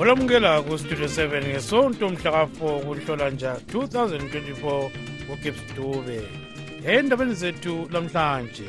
olamukela 0.00 0.62
kustudio 0.62 1.08
7 1.08 1.40
ngesonto 1.48 2.08
mhlaka-4 2.08 2.82
kuhlola 2.84 3.30
nja 3.30 3.52
2024 3.72 4.90
ugibbs 5.32 5.60
dube 5.76 6.20
endabeni 6.96 7.34
zethu 7.34 7.88
lamhlanje 7.92 8.68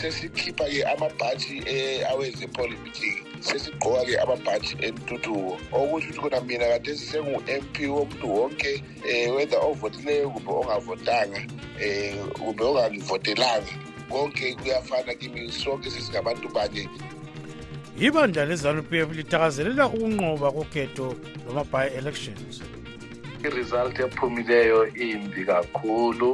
sesikhipha-ke 0.00 0.84
amabhathi 0.92 1.54
eh, 1.66 2.10
awezepolitiki 2.10 3.10
sesigqoka-ke 3.48 4.14
amabhathi 4.24 4.72
entuthuko 4.86 5.58
okusho 5.72 6.08
ukuthi 6.08 6.18
kona 6.22 6.38
mina 6.46 6.66
kade 6.72 6.92
sengu-m 7.08 7.62
p 7.72 7.86
womuntu 7.92 8.26
wonke 8.36 8.72
um 9.08 9.36
whether 9.36 9.58
ovotileyo 9.68 10.30
kumbe 10.30 10.50
ongavotanga 10.58 11.40
um 11.84 12.30
kumbe 12.36 12.62
ongangivotelanga 12.68 13.74
konke 14.10 14.54
kuyafana 14.54 15.12
kimi 15.18 15.52
sonke 15.52 15.90
sesingabantu 15.90 16.48
banye 16.54 16.84
ibandla 18.00 18.44
lezanupf 18.50 18.92
lithakazelela 18.92 19.86
ukunqoba 19.90 20.48
kokhetho 20.56 21.06
lwama-by 21.44 21.86
elections 21.98 22.62
irisulti 23.46 24.00
ephumileyo 24.06 24.80
imbi 25.06 25.42
kakhulu 25.50 26.30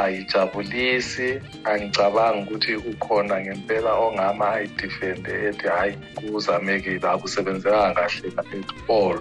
ayijabulisi 0.00 1.28
angicabangi 1.70 2.40
ukuthi 2.46 2.74
ukhona 2.90 3.34
ngempela 3.44 3.90
ongama 4.06 4.44
ayidifende 4.56 5.32
ethi 5.48 5.66
hhayi 5.74 5.94
kuzamekile 6.18 7.06
akusebenzekanga 7.14 7.94
kahle 8.00 8.28
etpol 8.60 9.16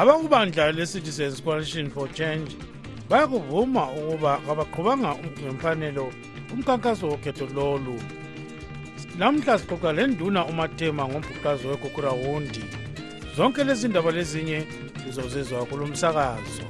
abakubandla 0.00 0.64
le-citizens 0.76 1.36
coalition 1.44 1.86
for 1.92 2.08
change 2.18 2.50
bayakuvuma 3.10 3.82
ukuba 3.98 4.32
kabaqhubanga 4.46 5.10
ngemfanelo 5.40 6.06
umkhankaso 6.52 7.04
wokhetho 7.12 7.46
lolu 7.56 7.96
namhla 9.18 9.58
sixoxa 9.58 9.92
le 9.96 10.04
nduna 10.12 10.40
umatema 10.46 11.08
ngombhuqazo 11.08 11.68
wegukurawundi 11.70 12.64
zonke 13.36 13.60
lezi 13.64 13.88
ndaba 13.88 14.10
lezinye 14.16 14.58
lizozizwa 15.06 15.66
kulo 15.66 15.86
msakazo 15.86 16.62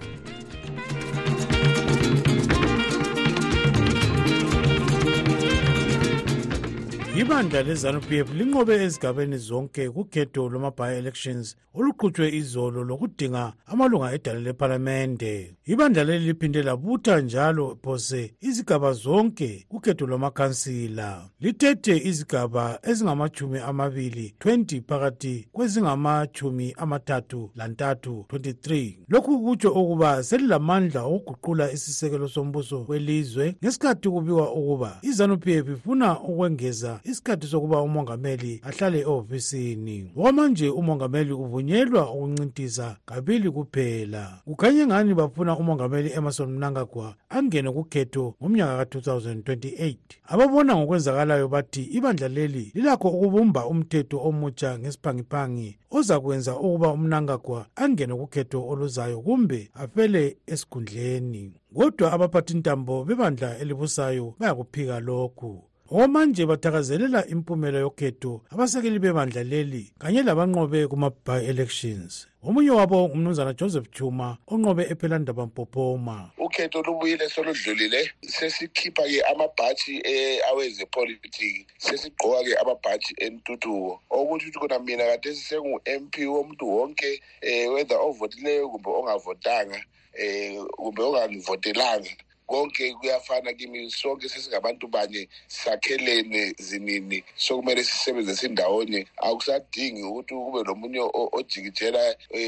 ibandla 7.19 7.63
lezanup 7.63 8.13
f 8.13 8.35
linqobe 8.35 8.85
ezigabeni 8.85 9.39
zonke 9.39 9.91
kukhetho 9.91 10.49
lwama-bio 10.49 10.99
elections 10.99 11.57
oluqhutshwe 11.75 12.29
izolo 12.35 12.85
lokudinga 12.85 13.53
amalunga 13.67 14.13
edala 14.13 14.41
lephalamende 14.41 15.57
ibandla 15.65 16.05
leli 16.05 16.25
liphinde 16.27 16.63
labutha 16.63 17.21
njalo 17.21 17.79
phose 17.85 18.35
izigaba 18.41 18.93
zonke 18.93 19.65
kukhetho 19.69 20.07
lwamakhansila 20.07 21.29
lithethe 21.41 21.97
izigaba 21.97 22.79
ezingamahumi 22.83 23.59
amabili 23.59 24.35
20 24.41 24.83
phakathi 24.89 25.49
kwezingamahumi 25.53 26.75
amathathu 26.79 27.51
lantathu 27.55 28.25
23 28.29 28.99
lokhu 29.09 29.41
kutsho 29.45 29.71
ukuba 29.73 30.23
selilamandla 30.23 31.03
okuguqula 31.05 31.73
isisekelo 31.73 32.29
sombuso 32.29 32.85
welizwe 32.89 33.57
ngesikhathi 33.63 34.09
kubikwa 34.11 34.53
ukuba 34.55 34.99
izanup 35.03 35.49
f 35.49 35.69
ifuna 35.69 36.21
ukwengeza 36.21 37.01
isikhathi 37.11 37.47
sokuba 37.47 37.81
umongameli 37.83 38.61
ahlale 38.65 39.01
ehhofisini 39.01 40.13
okwamanje 40.17 40.69
umongameli 40.69 41.33
uvunyelwa 41.33 42.11
ukuncintiza 42.15 42.97
kabili 43.05 43.51
kuphela 43.51 44.41
kukhanye 44.45 44.87
ngani 44.87 45.15
bafuna 45.15 45.59
umongameli 45.59 46.13
emerson 46.13 46.51
mnangagwa 46.51 47.15
angene 47.29 47.71
kukhetho 47.73 48.35
ngomnyaka 48.43 48.77
ka-2028 48.85 49.97
ababona 50.29 50.77
ngokwenzakalayo 50.77 51.49
bathi 51.49 51.83
ibandla 51.83 52.29
leli 52.29 52.65
lilakho 52.75 53.09
ukubumba 53.11 53.61
umthetho 53.67 54.17
omutsha 54.29 54.79
ngesiphangi 54.79 55.71
oza 55.97 56.21
kwenza 56.21 56.53
ukuba 56.57 56.89
umnangagwa 56.93 57.67
angene 57.77 58.15
kukhetho 58.15 58.59
oluzayo 58.69 59.21
kumbe 59.21 59.71
afele 59.75 60.37
esikhundleni 60.47 61.43
kodwa 61.77 62.13
abaphathintambo 62.13 62.95
bebandla 63.05 63.49
elibusayo 63.59 64.27
bayakuphika 64.39 65.01
lokhu 65.01 65.53
okwamanje 65.93 66.43
bathakazelela 66.51 67.21
impumela 67.31 67.79
yokhetho 67.87 68.43
abasekeli 68.53 68.99
bebandla 68.99 69.43
leli 69.51 69.85
kanye 70.01 70.21
labanqobe 70.27 70.87
kuma-by 70.91 71.41
elections 71.53 72.27
omunye 72.43 72.71
wabo 72.75 73.07
ngumnumzana 73.07 73.55
joseph 73.59 73.87
chuma 73.95 74.35
onqobe 74.51 74.83
ephelandaba 74.93 75.47
mpophoma 75.47 76.19
ukhetho 76.45 76.79
olubuyile 76.83 77.27
soludlulile 77.31 78.01
sesikhipha-ke 78.35 79.19
amabhathi 79.31 80.03
eh, 80.11 80.41
awezepolitiki 80.51 81.55
sesigqoka-ke 81.79 82.55
amabhathi 82.63 83.15
entuthuko 83.25 84.03
okuthi 84.11 84.45
ukuthi 84.51 84.59
kona 84.59 84.79
mina 84.83 85.07
kade 85.11 85.31
sisengu-m 85.39 86.03
p 86.11 86.27
womuntu 86.27 86.67
wonke 86.67 87.11
um 87.15 87.47
eh, 87.47 87.71
wether 87.71 87.99
ovotileyo 88.03 88.69
kumbe 88.75 88.91
ongavotanga 88.91 89.79
um 89.79 90.67
kumbe 90.67 91.03
ongangivotelanga 91.03 92.11
konke 92.47 92.93
kuyafana 92.95 93.53
kimi 93.53 93.91
sonke 93.91 94.29
sesingabantu 94.29 94.87
banye 94.89 95.29
sakhelene 95.49 96.55
zinini 96.59 97.25
sokumele 97.37 97.85
sisebenzise 97.85 98.47
indawonye 98.47 99.07
akusadingi 99.17 100.03
ukuthi 100.03 100.35
kube 100.35 100.63
nomunye 100.67 101.01
ojikijela 101.13 102.17
e, 102.31 102.43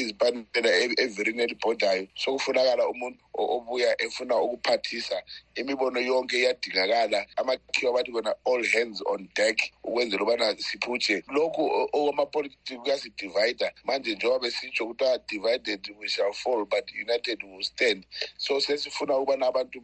izipanela 0.00 0.70
e-, 0.76 0.94
everini 1.02 1.42
elibhodayo 1.42 2.06
sokufunakala 2.14 2.88
umuntu 2.88 3.18
obuya 3.34 3.98
efuna 4.02 4.36
ukuphathisa 4.38 5.22
imibono 5.54 5.98
yonke 6.00 6.38
iyadingakala 6.38 7.26
amakhiwa 7.36 7.92
bathi 7.92 8.12
kona 8.12 8.30
all 8.44 8.62
hands 8.66 9.02
on 9.06 9.26
deck 9.34 9.58
ukwenzela 9.84 10.22
ubana 10.22 10.46
siphuthe 10.58 11.24
lokhu 11.28 11.88
okwamapolitiki 11.92 12.76
kuyasidivida 12.78 13.72
manje 13.84 14.14
njengoba 14.14 14.38
besitsho 14.38 14.84
ukuthi 14.84 15.04
ah, 15.04 15.18
divided 15.28 15.82
we 16.00 16.06
shall 16.08 16.32
fall 16.32 16.62
but 16.64 16.84
united 17.08 17.42
will 17.44 17.62
stand 17.62 18.06
so 18.36 18.60
sesifuna 18.60 19.13
ngifuna 19.14 19.14
ukubana 19.22 19.46
abantu 19.48 19.78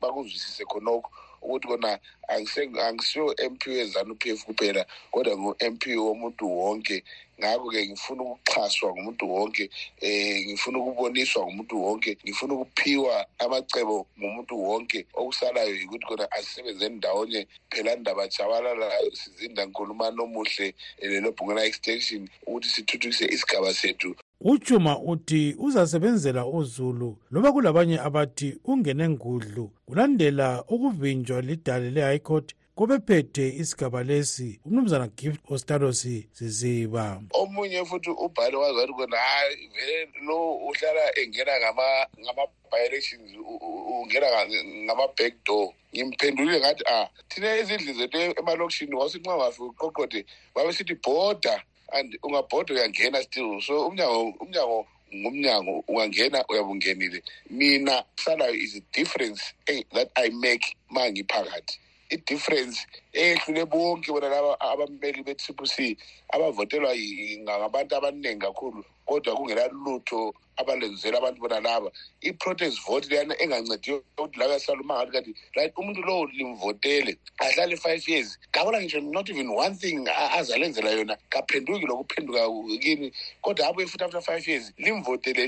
bakuzwisise 0.00 0.62
khonokho 0.70 1.08
ukuthi 1.44 1.66
kona 1.70 1.90
angisiyo 2.28 3.34
m 3.38 3.52
p 3.60 3.70
wezanu 3.72 4.12
p 4.20 4.30
f 4.34 4.40
kuphela 4.46 4.82
kodwa 5.12 5.34
ngu-m 5.40 5.74
p 5.80 5.96
womuntu 6.02 6.44
wonke 6.58 6.96
ngakho-ke 7.38 7.80
ngifuna 7.88 8.22
ukuxhaswa 8.22 8.88
ngumuntu 8.90 9.24
wonke 9.32 9.64
um 10.02 10.40
ngifuna 10.46 10.76
ukuboniswa 10.80 11.40
ngumuntu 11.42 11.74
wonke 11.84 12.10
ngifuna 12.24 12.52
ukuphiwa 12.56 13.14
amacebo 13.44 13.96
ngumuntu 14.18 14.54
wonke 14.66 14.98
okusalayo 15.20 15.72
yikuthi 15.78 16.06
kona 16.08 16.24
asisebenzeni 16.36 16.96
ndawonye 16.98 17.40
phela 17.70 17.92
ndaba 18.00 18.24
jabalalayo 18.34 19.10
sizinda 19.20 19.62
nkulumani 19.68 20.18
omuhle 20.24 20.66
eh, 21.00 21.08
lelo 21.10 21.28
bhungela 21.36 21.62
extension 21.70 22.22
ukuthi 22.46 22.68
sithuthukise 22.74 23.24
isigaba 23.34 23.70
sethu 23.80 24.10
ujuma 24.40 24.98
uthi 24.98 25.56
uzasebenzela 25.58 26.46
uzulu 26.46 27.16
loba 27.30 27.52
kulabanye 27.52 27.96
abathi 28.06 28.48
ungene 28.64 29.08
ngudlu 29.08 29.64
kulandela 29.88 30.64
ukuvinjwa 30.74 31.38
lidale 31.40 31.90
le-highcourt 31.90 32.48
kubephethe 32.76 33.46
isigaba 33.62 34.00
lesi 34.04 34.60
umnumzana 34.66 35.06
gift 35.16 35.40
ostalosi 35.54 36.16
ziziba 36.38 37.04
omunye 37.42 37.80
futhi 37.88 38.10
ubhale 38.24 38.56
wazathi 38.56 38.92
kona 38.92 39.16
hayi 39.16 39.68
vele 39.74 40.00
lo 40.26 40.38
uhlala 40.68 41.04
engena 41.22 41.52
ngama-violations 42.20 43.30
ungena 43.96 44.26
ngama-back 44.84 45.34
door 45.46 45.72
ngimphendulile 45.94 46.60
ngathi 46.60 46.84
a 46.86 46.94
ah, 47.00 47.08
thina 47.28 47.48
izindlu 47.60 47.92
zethu 48.00 48.16
emalokishini 48.40 48.94
wasinxa 49.00 49.36
wafi 49.40 49.62
uqoqode 49.62 50.20
babesithi 50.54 50.94
bhoda 51.04 51.56
and 51.92 52.18
ungabhoda 52.22 52.74
uyangena 52.74 53.22
still 53.22 53.60
so 53.60 53.86
umnyango 53.88 54.22
umnyango 54.42 54.78
ngumnyango 55.14 55.72
ungangena 55.88 56.38
uyabungenile 56.50 57.22
mina 57.50 58.04
salayo 58.24 58.54
is 58.54 58.74
difference 58.92 59.42
hey, 59.66 59.78
eh, 59.78 59.84
that 59.94 60.08
i 60.14 60.30
make 60.30 60.66
ma 60.94 61.02
ngiphakathi 61.10 61.74
idifference 62.14 62.76
eyehlule 63.20 63.62
bonke 63.72 64.08
bona 64.12 64.28
laba 64.34 64.52
abameli 64.70 65.20
be-triple 65.26 65.66
c 65.74 65.96
abavotelwa 66.34 66.92
ngabantu 67.42 67.92
abaningi 67.98 68.36
kakhulu 68.44 68.80
kodwa 69.08 69.32
kungela 69.36 69.64
lutho 69.68 70.34
abalenzela 70.62 71.18
abantu 71.18 71.40
bona 71.42 71.58
laba 71.68 71.88
i-protest 72.28 72.76
vote 72.86 73.06
leyana 73.10 73.34
engancediyo 73.44 73.96
ukuthi 74.18 74.40
yasaluma 74.54 74.96
ngathi 75.06 75.12
kathi 75.12 75.34
right 75.56 75.72
umuntu 75.80 76.00
lowo 76.08 76.24
limvotele 76.38 77.12
ahlale 77.44 77.76
five 77.84 78.04
years 78.12 78.30
ngisho 78.54 79.00
not 79.16 79.26
even 79.32 79.48
one 79.62 79.74
thing 79.82 79.98
azalenzela 80.38 80.90
yona 80.96 81.14
kaphenduki 81.34 81.86
lokuphenduka 81.90 82.42
kini 82.84 83.08
kodwa 83.44 83.64
abuye 83.70 83.86
futhi 83.90 84.04
after 84.06 84.22
five 84.28 84.44
years 84.50 84.66
limvotele 84.84 85.44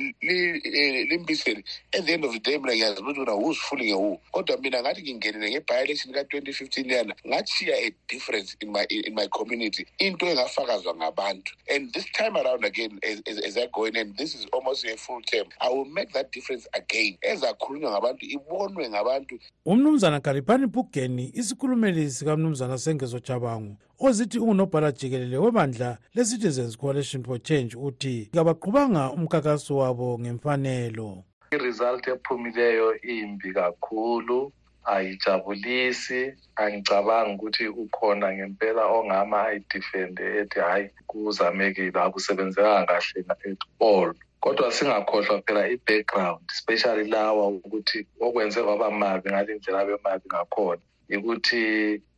limbisele 1.11 1.63
at 1.99 2.05
the 2.05 2.13
end 2.13 2.25
of 2.29 2.33
the 2.33 2.39
day 2.49 2.57
mina 2.59 2.75
ngiyazi 2.77 3.01
ukuthi 3.05 3.19
mina 3.23 3.33
who's 3.43 3.59
fooling 3.67 3.93
who 3.97 4.11
kodwa 4.35 4.57
mina 4.65 4.79
ngathi 4.85 5.01
ngingenele 5.07 5.47
nge-bi-election 5.53 6.11
ka 6.17 6.53
fifteen 6.61 6.89
yana 6.97 7.15
ngachiya 7.31 7.75
a 7.77 7.89
difference 8.13 8.57
in 8.61 8.71
my, 8.73 8.85
in 8.91 9.15
my 9.15 9.27
community 9.29 9.87
into 9.99 10.27
engafakazwa 10.33 10.93
ngabantu 11.01 11.53
and 11.77 11.93
this 11.95 12.07
time 12.21 12.37
around 12.37 12.63
again 12.65 12.99
as, 13.03 13.23
as, 13.33 13.39
as 13.45 13.57
i 13.57 13.67
go 13.73 13.87
in 13.89 13.97
and 13.97 14.17
this 14.17 14.35
is 14.35 14.45
almost 14.53 14.85
a 14.85 14.98
full 14.99 15.23
term 15.23 15.47
i 15.61 15.69
will 15.69 15.85
make 15.85 16.13
that 16.13 16.31
difference 16.33 16.67
again 16.75 17.13
ezakhulunywa 17.31 17.91
ngabantu 17.93 18.25
ibonwe 18.37 18.85
ngabantu 18.93 19.35
umnumzana 19.71 20.19
kalipani 20.27 20.65
bugeni 20.75 21.25
isikhulumeli 21.41 22.03
sikamnumzana 22.17 22.79
sengezo 22.85 23.19
jabangu 23.27 23.75
ozithi 24.05 24.37
ungunobhala 24.39 24.89
jikelele 24.99 25.39
webandla 25.45 25.91
le-citizens 26.15 26.77
coalition 26.83 27.23
for 27.29 27.39
change 27.49 27.71
uthi 27.87 28.17
kabaqhubanga 28.39 29.03
umkhankaso 29.17 29.73
wabo 29.81 30.09
ngemfanelo 30.23 31.11
i-result 31.57 32.05
ephumileyo 32.13 32.89
imbi 33.15 33.51
kakhulu 33.61 34.53
ayijabulisi 34.95 36.21
angicabangi 36.63 37.33
ukuthi 37.35 37.65
ukhona 37.83 38.27
ngempela 38.37 38.83
ongama 38.99 39.37
ayidifende 39.47 40.25
ethi 40.41 40.61
hhayi 40.61 40.87
kuzamekile 41.11 41.99
akusebenzekanga 42.07 42.87
kahle 42.91 43.21
at 43.33 43.61
all 43.91 44.11
kodwa 44.41 44.71
singakhohlwa 44.73 45.43
phela 45.47 45.63
i-background 45.75 46.43
especially 46.57 47.05
lawa 47.15 47.45
ukuthi 47.59 47.99
okwenze 48.27 48.59
kwaba 48.67 48.89
mabi 49.03 49.27
ngale 49.31 49.53
ndlela 49.57 49.79
abemabi 49.83 50.25
ngakhona 50.33 50.83
ikuthi 51.15 51.61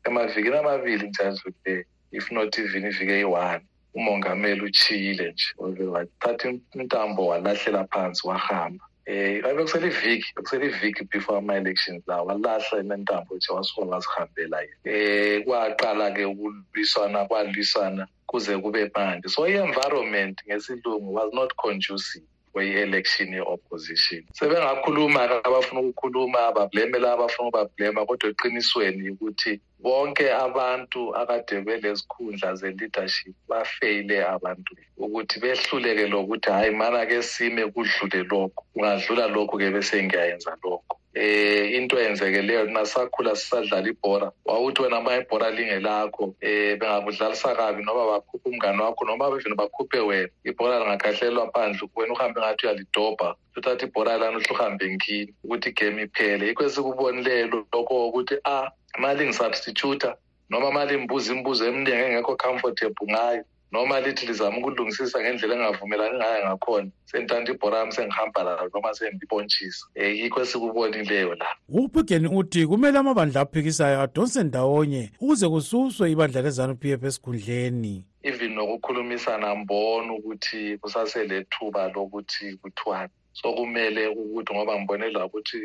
emavikini 0.06 0.56
amabili 0.62 1.05
njeazukileyo 1.11 1.82
if 2.19 2.25
not 2.37 2.52
even 2.62 2.82
ivike 2.90 3.17
yi-one 3.22 3.62
umongameli 3.99 4.61
utshiyile 4.69 5.26
nje 5.32 5.49
ove 5.64 5.84
wathatha 5.94 6.46
intambo 6.82 7.20
walahlela 7.31 7.82
phansi 7.93 8.22
wahamba 8.28 8.84
Eh 9.10 9.42
iviki 9.44 10.28
bekusele 10.36 10.64
iviki 10.66 11.02
before 11.10 11.38
ama-elections 11.38 12.02
lawo 12.08 12.22
walahla 12.28 12.76
inentambo 12.80 13.34
nje 13.36 13.48
wasuke 13.56 13.82
wazihambela 13.92 14.58
yena 14.66 14.88
eh 14.96 15.38
kwaqala 15.44 16.06
ke 16.16 16.22
ukulwisana 16.32 17.18
kwalwisana 17.28 18.02
kuze 18.30 18.52
kube 18.62 18.82
manje 18.94 19.26
so 19.34 19.40
i-environment 19.50 20.36
ngesilungu 20.46 21.10
was 21.18 21.30
not 21.38 21.50
conducive 21.62 22.26
kwe-election 22.52 23.29
ye-opposition 23.38 24.23
sebengakhuluma-ke 24.38 25.37
abafuna 25.49 25.81
ukukhuluma 25.82 26.41
bableme 26.56 26.97
la 27.02 27.08
abafuna 27.14 27.44
ukubablema 27.47 28.00
kodwa 28.08 28.26
eqinisweni 28.32 29.02
ukuthi 29.14 29.52
bonke 29.85 30.26
abantu 30.47 31.00
akade 31.20 31.55
belezikhundla 31.67 32.49
ze-leadership 32.58 33.35
bafeyile 33.50 34.17
abantu 34.35 34.70
ukuthi 35.05 35.37
behluleke 35.43 36.05
lokuthi 36.12 36.49
hhayi 36.56 36.73
mana-ke 36.81 37.17
sime 37.31 37.62
kudlule 37.75 38.20
lokho 38.31 38.61
kungadlula 38.73 39.25
lokho-ke 39.35 39.67
bese 39.75 39.96
ngiyayenza 40.06 40.53
lokho 40.64 40.94
eh 41.14 41.70
into 41.74 41.96
yenzeke 41.98 42.42
leyo 42.42 42.64
nasakhula 42.64 43.36
sisadlala 43.36 43.88
ibhora 43.90 44.30
wawuthi 44.44 44.82
wena 44.82 44.98
uma 45.02 45.16
ibhora 45.18 45.50
lingelakho 45.50 46.34
eh 46.40 46.78
bengakudlalisa 46.78 47.50
kabi 47.58 47.82
noba 47.82 48.06
bakhuphe 48.14 48.46
umngane 48.48 48.78
wakho 48.82 49.02
noba 49.10 49.30
bevele 49.30 49.54
bakhuphe 49.58 49.98
wena 50.06 50.30
ibhora 50.46 50.78
lingakhahlelelwa 50.78 51.50
phandle 51.52 51.88
wena 51.98 52.12
uhambe 52.14 52.38
ngathi 52.40 52.62
uyalidobha 52.66 53.28
uthatha 53.58 53.84
ibhora 53.88 54.12
lani 54.22 54.36
uhle 54.38 54.50
uhambe 54.54 54.84
ngini 54.94 55.34
ukuthi 55.44 55.68
igeme 55.74 56.00
iphele 56.06 56.42
yikho 56.46 56.62
esikubonileyo 56.68 57.46
lokho 57.74 57.94
ukuthi 58.08 58.34
a 58.46 58.50
ah, 58.56 58.68
malingisubstituta 59.02 60.14
noma 60.50 60.70
malimbuza 60.70 61.28
imbuzo 61.34 61.62
eminingi 61.66 61.90
engekho 62.06 62.36
comfortable 62.38 63.06
ngayo 63.12 63.44
noma 63.72 64.00
lithi 64.00 64.26
lizama 64.26 64.58
ukulungisisa 64.58 65.20
ngendlela 65.20 65.55
engavumelani 65.55 66.17
ngayo 66.19 66.44
ngakhona 66.46 66.90
sentanta 67.06 67.52
ibhora 67.52 67.78
yami 67.78 67.93
sengihamba 67.93 68.43
la 68.43 68.69
noma 68.75 68.94
sengibontshisa 68.94 69.87
um 69.96 70.02
eh, 70.02 70.19
yikho 70.19 70.43
esikubonileyo 70.43 71.34
la 71.34 71.46
ubhigeni 71.69 72.28
uthi 72.28 72.67
kumele 72.67 72.99
amabandla 72.99 73.40
aphikisayo 73.40 74.00
adonse 74.00 74.43
ndawonye 74.43 75.11
ukuze 75.20 75.49
kususwe 75.49 76.11
ibandla 76.12 76.43
lezanup 76.43 76.84
f 76.84 77.05
esikhundleni 77.05 78.05
even 78.22 78.52
nokukhulumisana 78.55 79.55
mbona 79.55 80.12
ukuthi 80.19 80.78
kusaselethuba 80.78 81.93
lokuthi 81.94 82.56
kuthiwani 82.62 83.11
so 83.32 83.52
kumele 83.55 84.02
ukuthi 84.08 84.52
ngoba 84.55 84.78
ngibone 84.81 85.11
la 85.11 85.25
ukuthi 85.26 85.58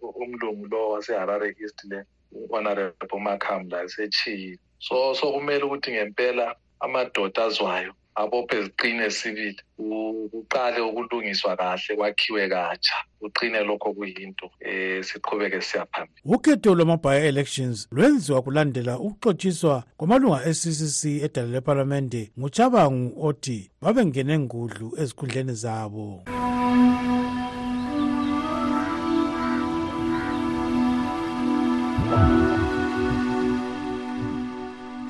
umlungu 0.00 0.66
lo 0.66 0.90
waseharare 0.90 1.56
east 1.60 1.80
le 1.90 2.04
honorable 2.50 3.20
makham 3.20 3.68
la 3.68 3.82
esechiyile 3.84 4.58
so 4.78 5.14
so 5.14 5.32
kumele 5.32 5.62
ukuthi 5.64 5.90
ngempela 5.92 6.56
amadoda 6.80 7.44
azwayo 7.44 7.92
abophe 8.14 8.62
ziqine 8.62 9.10
sibili 9.10 9.56
kuqale 9.76 10.80
ukulungiswa 10.80 11.56
kahle 11.56 11.96
kwakhiwe 11.96 12.48
katsha 12.48 12.94
kuqine 13.20 13.62
lokho 13.64 13.92
kuyinto 13.94 14.50
um 14.60 15.02
siqhubeke 15.02 15.60
siya 15.60 15.86
phambili 15.92 16.20
ukhetho 16.24 16.74
lwamabhaya 16.74 17.24
elections 17.26 17.86
lwenziwa 17.92 18.42
kulandela 18.42 18.98
ukuxotshiswa 18.98 19.84
kwamalunga 19.96 20.42
e-ccc 20.50 21.02
edala 21.26 21.48
lephalamende 21.52 22.30
ngutshabangu 22.38 23.12
othi 23.28 23.70
babengene 23.82 24.34
ngudlu 24.38 24.86
ezikhundleni 25.02 25.52
zabo 25.62 26.24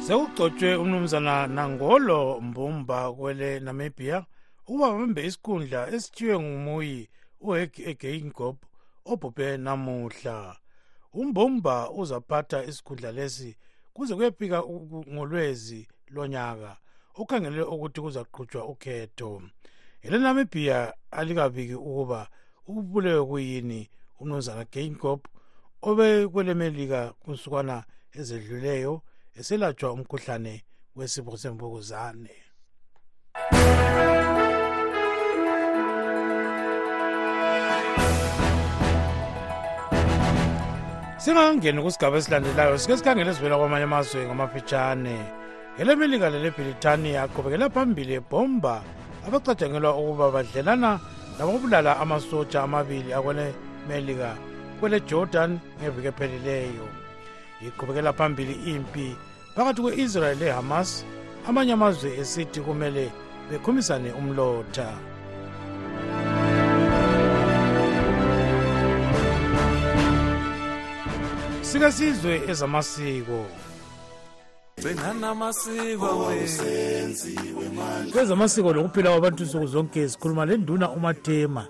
sewugcotshwe 0.08 0.76
umnumzana 0.76 1.46
nangolo 1.46 2.40
mbumba 2.40 3.12
kwele 3.12 3.48
namibia 3.66 4.18
ukuba 4.62 4.88
bambe 4.92 5.20
isikhundla 5.26 5.80
esitshiywe 5.94 6.34
ngumuyi 6.42 7.00
uhegeingop 7.46 8.56
obhubhe 9.12 9.46
namuhla 9.64 10.36
umbumba 11.20 11.74
uzaphatha 12.00 12.58
isikhundla 12.70 13.10
lesi 13.18 13.50
kuze 13.94 14.12
kuyefika 14.16 14.58
ngolwezi 15.12 15.80
lonyaka 16.14 16.70
ukhangelele 17.20 17.64
ukuthi 17.74 18.00
kuzaqhutshwa 18.04 18.60
ukhetho 18.72 19.30
elenamibhiya 20.04 20.78
alikabiki 21.18 21.74
ukuba 21.76 22.20
ukubulewe 22.68 23.22
kuyini 23.30 23.80
umnumzana 24.20 24.64
gainkop 24.72 25.20
obe 25.88 26.08
kwelemelika 26.32 27.00
kunsukwana 27.20 27.76
ezedluleyo 28.18 28.94
eselatshwa 29.38 29.92
umkhuhlane 29.92 30.54
wesifo 30.96 31.36
semvukuzane 31.42 32.30
singangeni 41.22 41.82
kusigaba 41.82 42.16
esilandelayo 42.18 42.78
sike 42.78 42.96
sikhangele 42.96 43.34
sivela 43.34 43.58
kwamanye 43.62 43.84
amazwe 43.86 44.26
ngamafitshane 44.26 45.14
elemilika 45.78 46.30
lelebhilithaniya 46.34 47.22
aqhubekela 47.22 47.70
phambili 47.70 48.12
ebhomba 48.18 48.82
abacatshangelwa 49.26 49.94
ukuba 50.02 50.26
badlelana 50.34 50.98
lababulala 51.38 51.94
amasotsha 52.02 52.62
amabili 52.62 53.14
akwele 53.14 53.54
melika 53.88 54.30
kwele 54.80 54.98
jordan 55.06 55.50
ngeviki 55.78 56.08
ephelileyo 56.10 56.86
iqhubekela 57.66 58.12
phambili 58.18 58.54
impi 58.74 59.08
phakathi 59.58 59.82
kwe-israyeli 59.82 60.40
lehamas 60.44 61.04
amanye 61.48 61.72
amazwe 61.72 62.18
esithi 62.20 62.60
kumele 62.60 63.10
bekhumisane 63.50 64.10
umlotha 64.12 64.92
sike 71.62 71.90
sizwe 71.92 72.42
ezamasiko 72.50 73.40
kwezamasiko 78.12 78.72
lokuphila 78.72 79.10
kwabantu 79.10 79.42
nsuku 79.44 79.66
zonke 79.66 80.08
sikhuluma 80.08 80.44
lenduna 80.46 80.90
umatema 80.90 81.66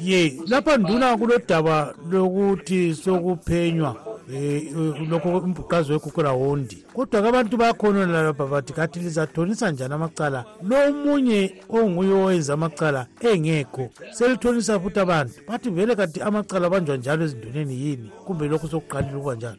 ye 0.00 0.38
lapha 0.46 0.76
nduna 0.76 1.16
kulodaba 1.16 1.94
lokuthi 2.12 2.94
sokuphenywa 2.94 4.07
Eh, 4.30 4.68
lokho 5.10 5.28
umbhuqazi 5.38 5.92
wegugula 5.92 6.32
wondi 6.32 6.84
kodwa 6.94 7.22
ke 7.22 7.28
abantu 7.28 7.56
bayakhona 7.56 8.06
nalapha 8.06 8.46
bathi 8.46 8.72
kathi 8.72 9.00
lizathonisa 9.00 9.70
njani 9.72 9.94
amacala 9.94 10.44
lo 10.68 10.76
munye 10.92 11.62
onguye 11.68 12.12
owenza 12.12 12.52
amacala 12.52 13.08
engekho 13.24 13.88
selithonisa 14.16 14.76
futhi 14.80 15.00
abantu 15.00 15.40
bathi 15.48 15.68
vele 15.70 15.96
kathi 15.96 16.20
amacala 16.20 16.66
abanjwa 16.68 16.96
njalo 16.96 17.24
ezinduneni 17.24 17.74
yini 17.82 18.08
kumbe 18.26 18.44
lokhu 18.52 18.68
sokuqalile 18.68 19.16
ukuba 19.16 19.34
njalo 19.34 19.58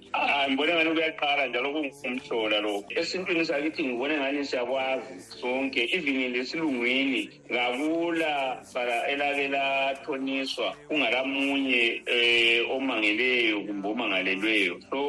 ngibone 0.50 0.74
ngani 0.74 0.91
kuyaqala 0.96 1.44
njalo 1.48 1.68
kungumhlola 1.74 2.58
lokho 2.65 2.89
esintwini 3.00 3.44
sakithi 3.50 3.82
ngibone 3.86 4.13
ngani 4.22 4.39
siyakwazi 4.50 5.13
sonke 5.39 5.82
even 5.94 6.34
lesilungwini 6.36 7.24
ngakula 7.53 8.34
fara 8.74 8.98
elake 9.12 9.46
lathoniswa 9.56 10.68
kungalamunye 10.88 11.86
um 12.65 12.72
omangeleyo 12.75 13.56
kumbe 13.65 13.88
omangalelweyo 13.94 14.74
so 14.89 15.03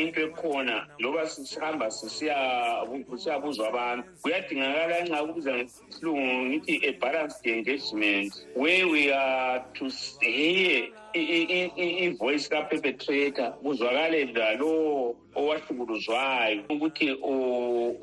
into 0.00 0.18
ekhona 0.26 0.76
loba 1.02 1.22
sihamba 1.32 1.86
siyabuzwa 1.90 3.68
abantu 3.72 4.02
kuyadingakala 4.22 4.94
nxa 5.06 5.18
kubiza 5.26 5.50
ngesilungu 5.56 6.30
ngithi 6.48 6.74
a-balanced 6.90 7.44
engagement 7.54 8.30
where 8.62 8.84
we 8.94 9.04
are 9.12 9.58
to 9.76 9.84
hear 10.20 10.88
ivoice 11.16 12.48
kaperpetrator 12.48 13.50
kuzwakale 13.62 14.24
ndalo 14.24 15.14
owahlukuluzwayo 15.34 16.62
ukuthi 16.70 17.10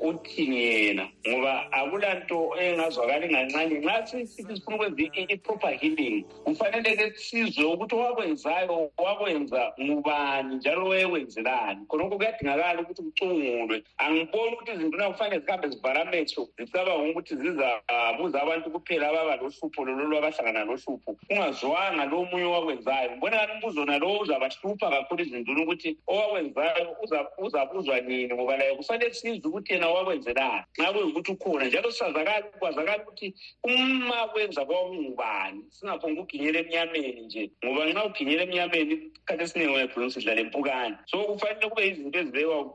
uthini 0.08 0.62
yena 0.66 1.06
ngoba 1.28 1.54
akula 1.78 2.10
nto 2.20 2.38
engazwakali 2.64 3.26
nganxanye 3.32 3.76
nxa 3.78 4.26
sithi 4.32 4.54
sifuna 4.56 4.76
ukwenza 4.76 5.20
i-proper 5.34 5.70
healing 5.80 6.18
kufaneleke 6.46 7.06
sizwe 7.24 7.64
ukuthi 7.74 7.94
owakwenzayo 7.98 8.78
wakwenza 8.98 9.60
ngubani 9.84 10.54
njalo 10.56 10.82
wayekwenzelani 10.88 11.80
khonokho 11.88 12.16
kuyadingakala 12.16 12.80
ukuthi 12.82 13.02
kucungulwe 13.06 13.78
angiboni 13.98 14.52
ukuthi 14.54 14.70
izinto 14.72 14.96
na 14.98 15.08
kufanele 15.10 15.38
zihambe 15.44 15.66
zivarametro 15.68 16.42
zicabanga 16.64 17.10
ukuthi 17.10 17.34
zizabuza 17.42 18.36
abantu 18.42 18.68
kuphela 18.74 19.06
ababa 19.10 19.36
lohlupho 19.36 19.80
lololo 19.84 20.14
abahlangana 20.18 20.64
lohlupho 20.64 21.10
ungazwanga 21.30 22.04
lo 22.10 22.18
munye 22.30 22.44
owakwenzayo 22.52 23.03
vanhu 23.08 23.16
mbona 23.16 23.36
vanombuzo 23.38 23.84
naloo 23.84 24.18
uzavahlupa 24.20 24.90
kakhulu 24.90 25.24
zinduni 25.24 25.62
ukuthi 25.62 25.98
owakwenzayo 26.06 26.96
uzabuzwa 27.42 28.00
nini 28.00 28.34
ngoba 28.34 28.56
laye 28.56 28.76
kufanele 28.76 29.12
sizwe 29.14 29.48
ukuthi 29.48 29.72
yena 29.72 29.88
owakwenzelani 29.88 30.64
nxa 30.78 30.90
kuyukuthi 30.92 31.32
ukhona 31.32 31.64
njalo 31.66 31.90
sazakali 31.92 32.44
kwazakali 32.58 33.02
ukuthi 33.02 33.28
uma 33.64 34.28
kwenza 34.32 34.64
kwaungubani 34.64 35.64
singaphonge 35.70 36.20
uginyela 36.20 36.58
emnyameni 36.60 37.20
nje 37.20 37.44
ngoba 37.64 37.82
nxa 37.88 38.04
uginyela 38.08 38.42
emnyameni 38.42 38.94
isikhathi 38.94 39.42
esiningi 39.44 39.72
uyakhulu 39.74 40.10
sidlala 40.10 40.40
empukane 40.40 40.96
so 41.06 41.18
kufanele 41.18 41.68
kube 41.68 41.86
izinto 41.88 42.18
ezibekwa 42.18 42.74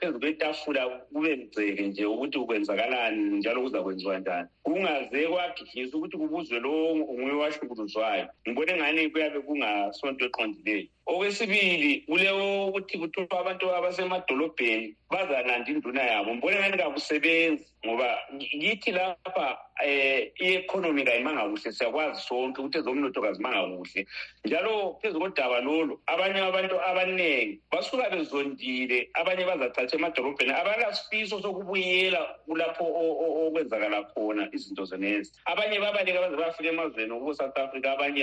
phezu 0.00 0.20
kwetafula 0.20 0.88
kube 0.88 1.36
mgceke 1.36 1.82
nje 1.86 2.04
ukuthi 2.06 2.38
ukwenzakalani 2.38 3.38
njalo 3.38 3.60
kuzakwenziwa 3.62 4.18
njani 4.18 4.48
kungaze 4.62 5.26
kwagidlisa 5.28 5.96
ukuthi 5.96 6.16
kubuzwe 6.16 6.60
lowo 6.60 6.96
nguye 6.96 7.32
owahlukuluzwayo 7.34 8.26
ngibona 8.48 8.72
engani 8.72 9.10
kuyabe 9.10 9.38
kungasonto 9.52 10.22
eqondileyo 10.28 10.82
okwesibili 11.12 11.90
kuleyo 12.08 12.36
ukuthi 12.68 12.94
kuthiwa 13.00 13.34
abantu 13.42 13.64
abasemadolobheni 13.78 14.88
vazani 15.12 15.50
handinduna 15.50 16.02
yavo 16.02 16.34
mbonaanigakusebenzi 16.34 17.64
ngoba 17.86 18.18
ngithi 18.56 18.92
lapha 18.92 19.48
um 19.82 19.88
eh, 19.88 20.30
i-ekhonomi 20.40 21.04
kayimanga 21.04 21.48
kuhle 21.48 21.72
siyakwazi 21.72 22.20
sonke 22.22 22.60
ukuthi 22.60 22.78
ezomnotho 22.78 23.20
kazimanga 23.22 23.62
kuhle 23.66 24.06
njalo 24.44 24.98
phezu 25.02 25.18
kodaba 25.20 25.60
lolu 25.60 26.00
abanye 26.06 26.40
abantu 26.40 26.80
abaningi 26.80 27.60
basuka 27.72 28.10
bezondile 28.10 29.10
abanye 29.14 29.44
bazathathe 29.44 29.96
emadolobheni 29.96 30.52
abakasifiso 30.52 31.40
sokubuyela 31.42 32.18
kulapho 32.46 32.84
okwenzakala 33.48 34.02
khona 34.12 34.48
izinto 34.52 34.84
zenezi 34.84 35.32
abanye 35.44 35.80
babaleka 35.80 36.20
baze 36.20 36.36
bafika 36.36 36.68
emazweni 36.68 37.12
okwo-south 37.18 37.58
africa 37.58 37.86
abanye 37.96 38.22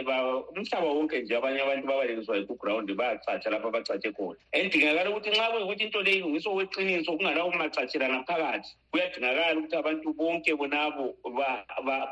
umhlaba 0.56 0.88
wonke 0.88 1.22
nje 1.28 1.36
abanye 1.38 1.60
abantu 1.62 1.84
babalekiswayo 1.92 2.46
kugrawundi 2.48 2.94
bayachatha 2.94 3.50
lapho 3.50 3.68
abachathe 3.68 4.08
khona 4.16 4.40
and 4.56 4.72
ngakala 4.78 5.10
ukuthi 5.12 5.30
nxa 5.36 5.46
kuyukuthi 5.52 5.84
into 5.84 6.00
leyi 6.06 6.24
ngisowet 6.26 6.72
iqiniso 6.80 7.18
kungalawo 7.18 7.52
macatshelana 7.52 8.24
phakathi 8.28 8.74
kuyadingakala 8.92 9.54
ukuthi 9.60 9.76
abantu 9.80 10.10
bonke 10.18 10.52
bonabo 10.56 11.14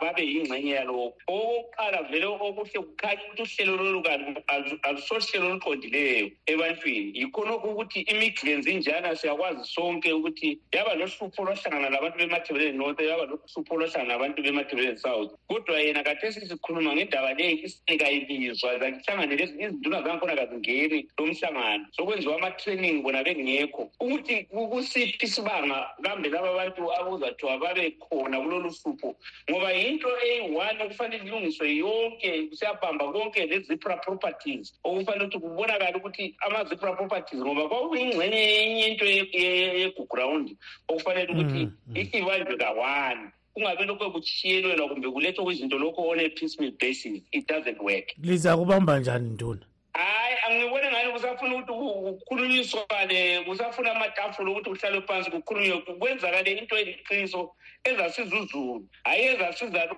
babe 0.02 0.22
yingxenye 0.22 0.72
yalokho 0.72 1.16
okokuqala 1.28 2.02
vele 2.12 2.26
okuhle 2.26 2.78
kukhanya 2.88 3.22
ukuthi 3.34 3.64
uhlelo 3.64 3.84
lolukalusohlelo 3.84 5.48
oluqondileyo 5.52 6.30
ebantwini 6.52 7.10
yikhonokho 7.20 7.68
ukuthi 7.74 8.00
imigenzi 8.12 8.70
injana 8.76 9.10
siyakwazi 9.18 9.64
sonke 9.74 10.12
ukuthi 10.14 10.50
yaba 10.76 10.94
lohlupho 11.00 11.40
lwahlangana 11.46 11.90
labantu 11.90 12.18
bemathebeleni 12.22 12.78
north 12.78 13.02
yaba 13.02 13.26
lohlupho 13.26 13.74
lwahlangana 13.80 14.14
labantu 14.14 14.40
bemathebeleni 14.46 14.98
south 14.98 15.32
kodwa 15.50 15.80
yena 15.82 16.04
kathesi 16.04 16.46
sikhuluma 16.48 16.94
ngendaba 16.94 17.34
leyi 17.34 17.66
isinikayibizwa 17.66 18.78
zakuhlanganele 18.80 19.44
izinduna 19.44 20.04
zangkhona 20.06 20.36
kazingeni 20.36 21.08
lo 21.18 21.26
mhlangano 21.26 21.86
sokwenziwa 21.92 22.36
ama-training 22.38 23.02
bona 23.04 23.24
bengekho 23.26 23.84
ukuthi 24.00 24.48
kusiphi 24.66 25.26
isibanga 25.26 25.90
kambe 26.02 26.30
laba 26.34 26.50
bantu 26.58 26.90
abuzathiwa 27.00 27.54
babe 27.62 27.86
khona 28.02 28.40
kulolu 28.42 28.70
hlupho 28.74 29.10
ngoba 29.52 29.70
yinto 29.78 30.10
eyi-one 30.26 30.82
okufanele 30.86 31.22
ilungiswe 31.28 31.66
yonke 31.78 32.30
kusiyabhamba 32.50 33.06
konke 33.14 33.42
le-zipra 33.46 33.98
properties 34.02 34.74
okufanele 34.84 35.22
ukuthi 35.26 35.40
kubonakale 35.46 35.96
ukuthi 36.00 36.26
ama-zipra 36.46 36.90
properties 36.98 37.42
ngoba 37.46 37.64
kwakuyingxenye 37.70 38.42
enye 38.58 38.84
into 38.90 39.06
yegugrawundi 39.06 40.58
okufanele 40.90 41.30
ukuthi 41.36 41.62
mm, 41.66 41.72
mm. 41.88 41.96
ibanjwe 42.18 42.54
ka-one 42.62 43.22
kungabe 43.54 43.82
lokhu 43.90 44.04
ekuthiyelwelwa 44.10 44.88
kumbe 44.90 45.08
kulethwa 45.14 45.44
kwizinto 45.46 45.78
lokho 45.80 46.02
one-piecemill 46.10 46.74
basis 46.82 47.22
it 47.32 47.46
doesn't 47.48 47.78
work 47.80 48.08
liza 48.26 48.58
kubamba 48.58 48.98
njani 49.00 49.30
ntona 49.38 49.66
hayi 49.98 50.36
angibone 50.48 50.92
ngani 50.92 51.12
kusafuna 51.12 51.56
ukuthi 51.56 51.74
kukhulunyiswane 51.74 53.44
kusafuna 53.46 53.92
amatafula 53.92 54.52
ukuthi 54.52 54.70
kuhlale 54.70 55.02
phansi 55.02 55.32
kukhulunywe 55.32 55.78
kwenzakale 55.98 56.52
into 56.54 56.78
eliqiniso 56.78 57.52
ezasiza 57.84 58.36
uzulu 58.36 58.88
hhayi 59.04 59.26
ezasiza 59.34 59.82
lo 59.90 59.98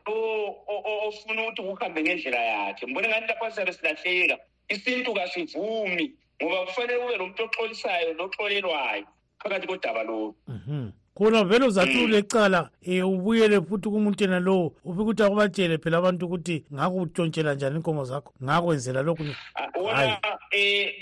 ofuna 1.08 1.42
ukuthi 1.48 1.62
kuhambe 1.62 2.00
ngendlela 2.04 2.42
yakhe 2.44 2.86
ngibone 2.88 3.08
ngani 3.12 3.28
lapha 3.28 3.52
siyabe 3.52 3.74
silahleka 3.74 4.36
isintu 4.72 5.12
kasivumi 5.14 6.06
ngoba 6.44 6.66
kufanele 6.66 7.00
kube 7.04 7.18
lomuntu 7.20 7.44
oxolisayo 7.46 8.10
noxolelwayo 8.16 9.06
phakathi 9.42 9.68
kodaba 9.68 10.04
lolu 10.04 10.36
mhm 10.48 10.92
khona 11.20 11.44
vele 11.44 11.66
uzathule 11.66 12.08
mm. 12.14 12.16
ecala 12.16 12.70
um 12.88 12.94
eh, 12.94 13.06
ubuyele 13.08 13.62
futhi 13.62 13.90
kumuntu 13.90 14.24
yena 14.24 14.40
lowo 14.40 14.74
ufike 14.86 15.02
ukuthi 15.04 15.24
akubatshele 15.24 15.78
phela 15.78 15.98
abantu 15.98 16.26
ukuthi 16.26 16.64
ngakutshontshela 16.74 17.54
njani 17.56 17.76
iy'nkomo 17.76 18.04
zakho 18.06 18.34
ngakwenzela 18.44 19.02
lokhu 19.02 19.24
ah, 19.86 19.96
hayi 19.96 20.12
eh, 20.52 20.96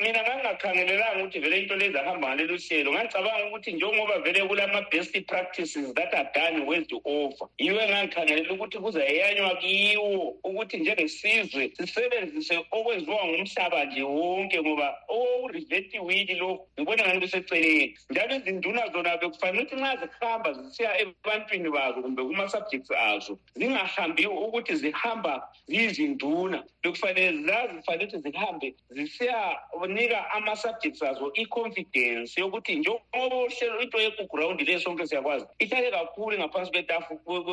mina 0.00 0.22
ngangingakhangelelanga 0.22 1.22
ukuthi 1.22 1.38
vele 1.40 1.58
into 1.62 1.76
lezi 1.76 1.98
ahamba 1.98 2.28
ngalelo 2.28 2.56
hlelo 2.58 2.92
ngangicabanga 2.92 3.46
ukuthi 3.46 3.72
njengoba 3.72 4.18
vele 4.18 4.44
kulama-best 4.46 5.26
practices 5.26 5.94
that 5.94 6.14
are 6.14 6.28
done 6.34 6.60
world 6.66 6.92
over 7.04 7.48
yiwe 7.58 7.88
ngangikhangelela 7.88 8.52
ukuthi 8.52 8.78
kuzayanywa 8.78 9.56
kiwo 9.56 10.36
ukuthi 10.44 10.76
njengesizwe 10.76 11.72
sisebenzise 11.76 12.58
okwenziwa 12.70 13.18
ngumhlaba 13.26 13.84
nje 13.84 14.02
wonke 14.02 14.62
ngoba 14.62 14.94
okuriveti 15.08 15.98
wili 15.98 16.34
lokhu 16.34 16.68
ngibona 16.76 17.02
ngani 17.06 17.20
beseceleni 17.20 17.92
njalo 18.10 18.36
izinduna 18.36 18.88
zona 18.92 19.16
bekufa 19.16 19.47
panoti 19.52 19.74
nxa 19.74 20.08
zihamba 20.08 20.52
zisiya 20.52 20.90
ebantwini 21.02 21.70
bazo 21.70 22.02
kumbe 22.02 22.22
kuma-subjects 22.22 22.90
azo 22.90 23.38
zingahambiwo 23.56 24.34
ukuthi 24.46 24.76
zihamba 24.76 25.48
ziyizinduna 25.68 26.64
bekufanele 26.82 27.42
zazifanele 27.42 28.12
ukuthi 28.14 28.30
zihambe 28.30 28.68
zisiyanika 28.90 30.20
ama-subjects 30.36 31.02
azo 31.02 31.32
i-confidence 31.34 32.36
yokuthi 32.40 32.74
njengoba 32.74 33.36
uhlelo 33.46 33.82
into 33.82 33.98
yekugrawundi 34.00 34.64
leyo 34.64 34.80
sonke 34.80 35.06
siyakwazi 35.06 35.46
ihlale 35.58 35.90
kakhulu 35.90 36.38
ngaphansi 36.38 36.84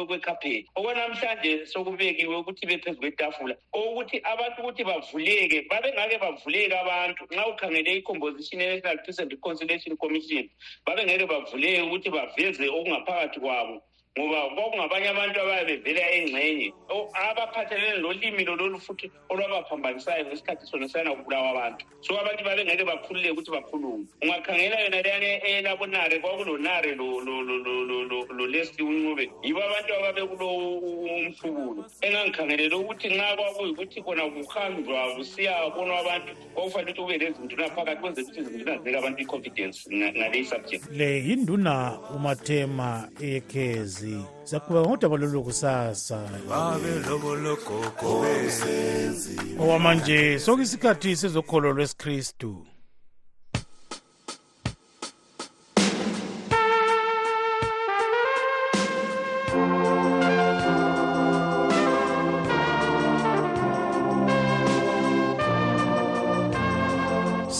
kwekapheli 0.07 0.67
okwanamhlanje 0.75 1.65
sokubekiwe 1.65 2.35
ukuthi 2.35 2.65
bephezu 2.65 2.99
kwetafula 2.99 3.55
okuthi 3.73 4.17
abantu 4.23 4.61
ukuthi 4.61 4.83
bavuleke 4.83 5.65
babengake 5.69 6.17
bavuleke 6.17 6.75
abantu 6.79 7.23
nxa 7.31 7.47
ukhangele 7.47 7.89
i-composition 7.97 8.61
ye-national 8.61 8.97
present 9.03 9.33
conciliation 9.39 9.97
commission 9.97 10.49
babengeke 10.85 11.25
bavuleke 11.25 11.84
yekuti 11.85 12.07
vaveze 12.15 12.65
okungaphakathi 12.77 13.37
kwabo 13.43 13.75
ngoba 14.19 14.41
kwakungabanye 14.55 15.07
abantu 15.11 15.37
ababevela 15.43 16.03
engxenye 16.17 16.69
oh, 16.89 17.11
abaphathelene 17.23 17.97
lolimi 17.99 18.43
lololu 18.47 18.77
futhi 18.79 19.11
olwabaphambanisayo 19.29 20.23
ngesikhathi 20.27 20.65
sona 20.71 20.87
sanakubulawa 20.89 21.47
abantu 21.51 21.83
so 21.99 22.11
abantu 22.21 22.41
babengeke 22.47 22.83
bakhululeke 22.87 23.31
ukuthi 23.35 23.51
bakhulume 23.55 24.03
ungakhangela 24.23 24.75
yona 24.79 25.01
leyana 25.01 25.43
elabonare 25.43 26.19
kwakulo 26.19 26.57
nare 26.57 26.95
lolesi 28.39 28.83
uncube 28.83 29.31
yibo 29.43 29.59
abantu 29.67 29.91
ababekulo 29.99 30.45
umhlukulo 31.11 31.83
engangikhangelele 32.07 32.75
ukuthi 32.79 33.07
nxa 33.11 33.29
kwakuyukuthi 33.35 33.99
kona 34.01 34.23
kuhanjwa 34.31 34.99
kusiya 35.15 35.53
bona 35.75 35.93
abantu 35.99 36.31
kwakufanele 36.53 36.91
ukuthi 36.91 36.99
kube 37.03 37.15
nezinto 37.19 37.55
naphakathi 37.59 37.99
kwenzela 37.99 38.23
ukuthi 38.23 38.39
izinto 38.39 38.63
nazinika 38.71 38.97
abantu 39.03 39.19
i-confidence 39.27 39.77
ngaleyi-subject 39.91 40.83
le 40.95 41.09
yinduna 41.27 41.99
umathema 42.15 43.09
ekezi 43.19 44.04
umsebenzi 44.05 44.19
za 44.45 44.59
kuba 44.59 44.83
kodwa 44.83 45.09
baloloku 45.09 45.51
sasa 45.53 46.29
owamanje 49.59 50.39
sokisikhathi 50.39 51.15
sezokholo 51.15 51.73
lwesikristu 51.73 52.65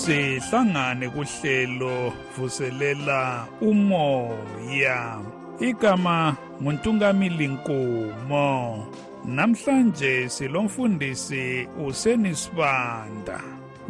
sihlangane 0.06 1.10
kuhlelo 1.10 2.14
vuselela 2.38 3.48
umoya 3.62 5.20
igama 5.60 6.36
nguntungamili 6.64 7.48
nkomo 7.48 8.88
namhlanje 9.26 10.30
silomfundisi 10.30 11.68
usenisibanda 11.88 13.40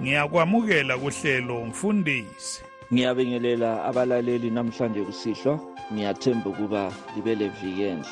ngiyakwamukela 0.01 0.93
kuhlelo 0.97 1.65
mfundisi 1.69 2.61
ngiyabingelela 2.93 3.71
abalaleli 3.89 4.49
namhlanje 4.53 5.01
kusihlwa 5.07 5.55
ngiyathemba 5.93 6.45
ukuba 6.51 6.83
libe 7.15 7.33
levikendle 7.35 8.09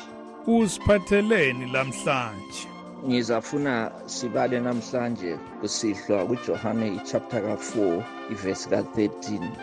usiphatheleni 0.58 1.64
lamhlanje 1.74 2.66
ngizafuna 3.08 3.92
sibale 4.08 4.58
namhlanje 4.64 5.36
kusihlwa 5.60 6.24
kujohane 6.28 6.86
ichapter 6.96 7.40
ka-4 7.46 8.00
ivesi 8.34 8.66
ka-13 8.68 9.08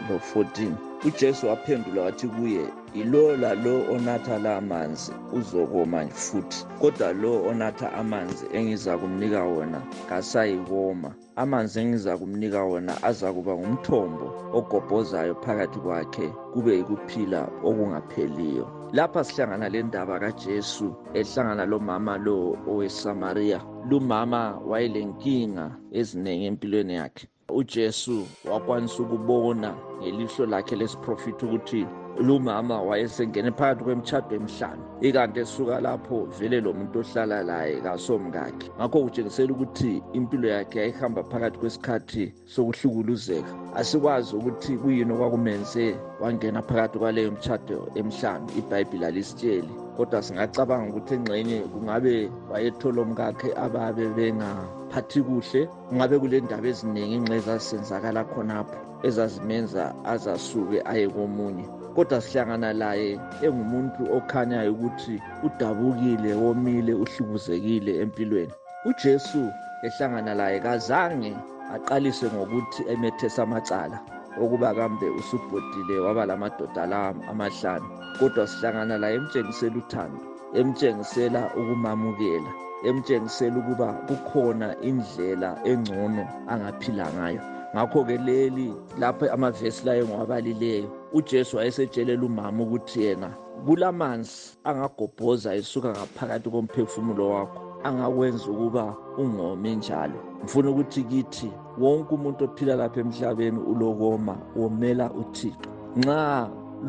lo-14 0.09 0.69
ujesu 1.05 1.47
waphendula 1.49 2.01
wathi 2.05 2.27
kuye 2.29 2.63
yilo 2.93 3.37
lalo 3.37 3.81
onatha 3.93 4.37
la 4.39 4.61
manzi 4.61 5.13
uzokoma 5.33 6.05
futhi 6.07 6.61
kodwa 6.81 7.09
lo 7.21 7.33
onatha 7.49 7.87
amanzi 8.01 8.45
engiza 8.57 8.93
kumnika 9.01 9.41
wona 9.53 9.79
kasayikoma 10.09 11.09
amanzi 11.41 11.75
engiza 11.83 12.11
kumnika 12.21 12.59
wona 12.69 12.93
azakuba 13.09 13.53
ngumthombo 13.57 14.25
ogobhozayo 14.57 15.33
phakathi 15.43 15.79
kwakhe 15.83 16.27
kube 16.53 16.73
yikuphila 16.77 17.39
okungapheliyo 17.67 18.65
lapha 18.93 19.23
sihlangana 19.23 19.69
le 19.69 19.83
ndaba 19.83 20.19
kajesu 20.19 20.87
ehlangana 21.19 21.65
lomama 21.65 22.17
lo 22.25 22.37
owesamariya 22.71 23.59
lumama 23.89 24.39
wayelenkinga 24.69 25.65
eziningi 25.99 26.45
empilweni 26.51 26.93
yakhe 27.01 27.25
ujesu 27.59 28.15
wakwanisa 28.51 28.99
ukubona 29.03 29.67
ngelihlo 29.99 30.43
lakhe 30.51 30.75
lesiprofitha 30.75 31.45
ukuthi 31.45 31.81
lumama 32.19 32.77
wayesengene 32.87 33.51
phakathi 33.57 33.83
kwemtshato 33.83 34.31
emhlanu 34.39 34.81
ikanti 35.07 35.37
esuka 35.43 35.75
lapho 35.85 36.17
vele 36.37 36.57
lo 36.65 36.71
muntu 36.77 36.95
ohlala 37.01 37.37
laye 37.49 37.75
kasomkakhe 37.85 38.67
ngakho 38.77 38.97
kutshengisela 39.05 39.51
ukuthi 39.55 39.91
impilo 40.17 40.47
yakhe 40.55 40.77
yayihamba 40.81 41.21
phakathi 41.31 41.57
kwesikhathi 41.61 42.23
sokuhlukuluzeka 42.53 43.51
asikwazi 43.79 44.29
ukuthi 44.37 44.71
kuyini 44.81 45.11
okwakumenze 45.15 45.83
wangena 46.21 46.59
phakathi 46.67 46.97
kwaleyo 47.01 47.29
mtshato 47.35 47.77
emhlanu 47.99 48.45
ibhayibhili 48.59 49.05
alisitsheli 49.09 49.71
kodwa 49.97 50.19
singacabanga 50.25 50.87
ukuthi 50.91 51.13
engxenye 51.17 51.57
kungabe 51.71 52.15
wayethola 52.51 52.97
omkakhe 53.05 53.49
ababe 53.65 54.05
bengaphathi 54.17 55.19
kuhle 55.27 55.61
kungabe 55.87 56.15
kule 56.21 56.37
ndaba 56.45 56.65
eziningi 56.71 57.15
ingxa 57.17 57.35
ezazisenzakala 57.39 58.21
khonapho 58.33 58.77
ezazimenza 59.07 59.83
azasuke 60.13 60.77
aye 60.91 61.05
komunye 61.15 61.65
kodwa 61.95 62.19
sihlangana 62.23 62.69
laye 62.81 63.11
engumuntu 63.47 64.01
okhanyayo 64.17 64.71
ukuthi 64.75 65.15
udabukile 65.47 66.31
womile 66.43 66.93
uhlukuzekile 67.03 67.91
empilweni 68.03 68.53
uJesu 68.89 69.41
ehlangana 69.87 70.31
laye 70.39 70.57
kazange 70.65 71.31
aqalise 71.75 72.25
ngokuthi 72.33 72.81
emethesa 72.93 73.41
amacala 73.47 73.97
okuba 74.41 74.69
kambe 74.77 75.07
usubhodile 75.19 75.95
waba 76.05 76.23
lamadoda 76.29 76.83
lawo 76.91 77.21
amahlanu 77.31 77.87
kodwa 78.19 78.43
sihlangana 78.51 78.95
la 79.01 79.07
emtshengisela 79.17 79.73
uthando 79.81 80.19
emtshengisela 80.59 81.41
ukumamukela 81.59 82.51
emtshengisela 82.87 83.55
ukuba 83.61 83.87
kukhona 84.07 84.67
indlela 84.89 85.49
engcono 85.69 86.23
angaphila 86.51 87.05
ngayo 87.15 87.41
ngakho-ke 87.73 88.17
leli 88.27 88.67
lapho 88.99 89.25
amavesi 89.35 89.85
layo 89.85 90.03
ngwabalileyo 90.07 90.87
ujesu 91.17 91.53
wayesetshelela 91.57 92.23
umama 92.29 92.59
ukuthi 92.65 92.97
yena 93.05 93.29
kulamanzi 93.65 94.35
angagobhoza 94.69 95.49
esuka 95.59 95.89
ngaphakathi 95.95 96.47
komphefumulo 96.53 97.23
wakho 97.35 97.57
angakwenza 97.87 98.45
ukuba 98.53 98.83
ungome 99.21 99.69
njalo 99.79 100.17
ngifuna 100.41 100.67
ukuthi 100.73 101.01
kithi 101.09 101.49
wonke 101.81 102.11
umuntu 102.17 102.41
ophila 102.47 102.73
lapha 102.81 102.99
emhlabeni 103.03 103.59
ulokoma 103.71 104.35
womela 104.59 105.05
uthixo 105.21 105.69
nxa 106.01 106.21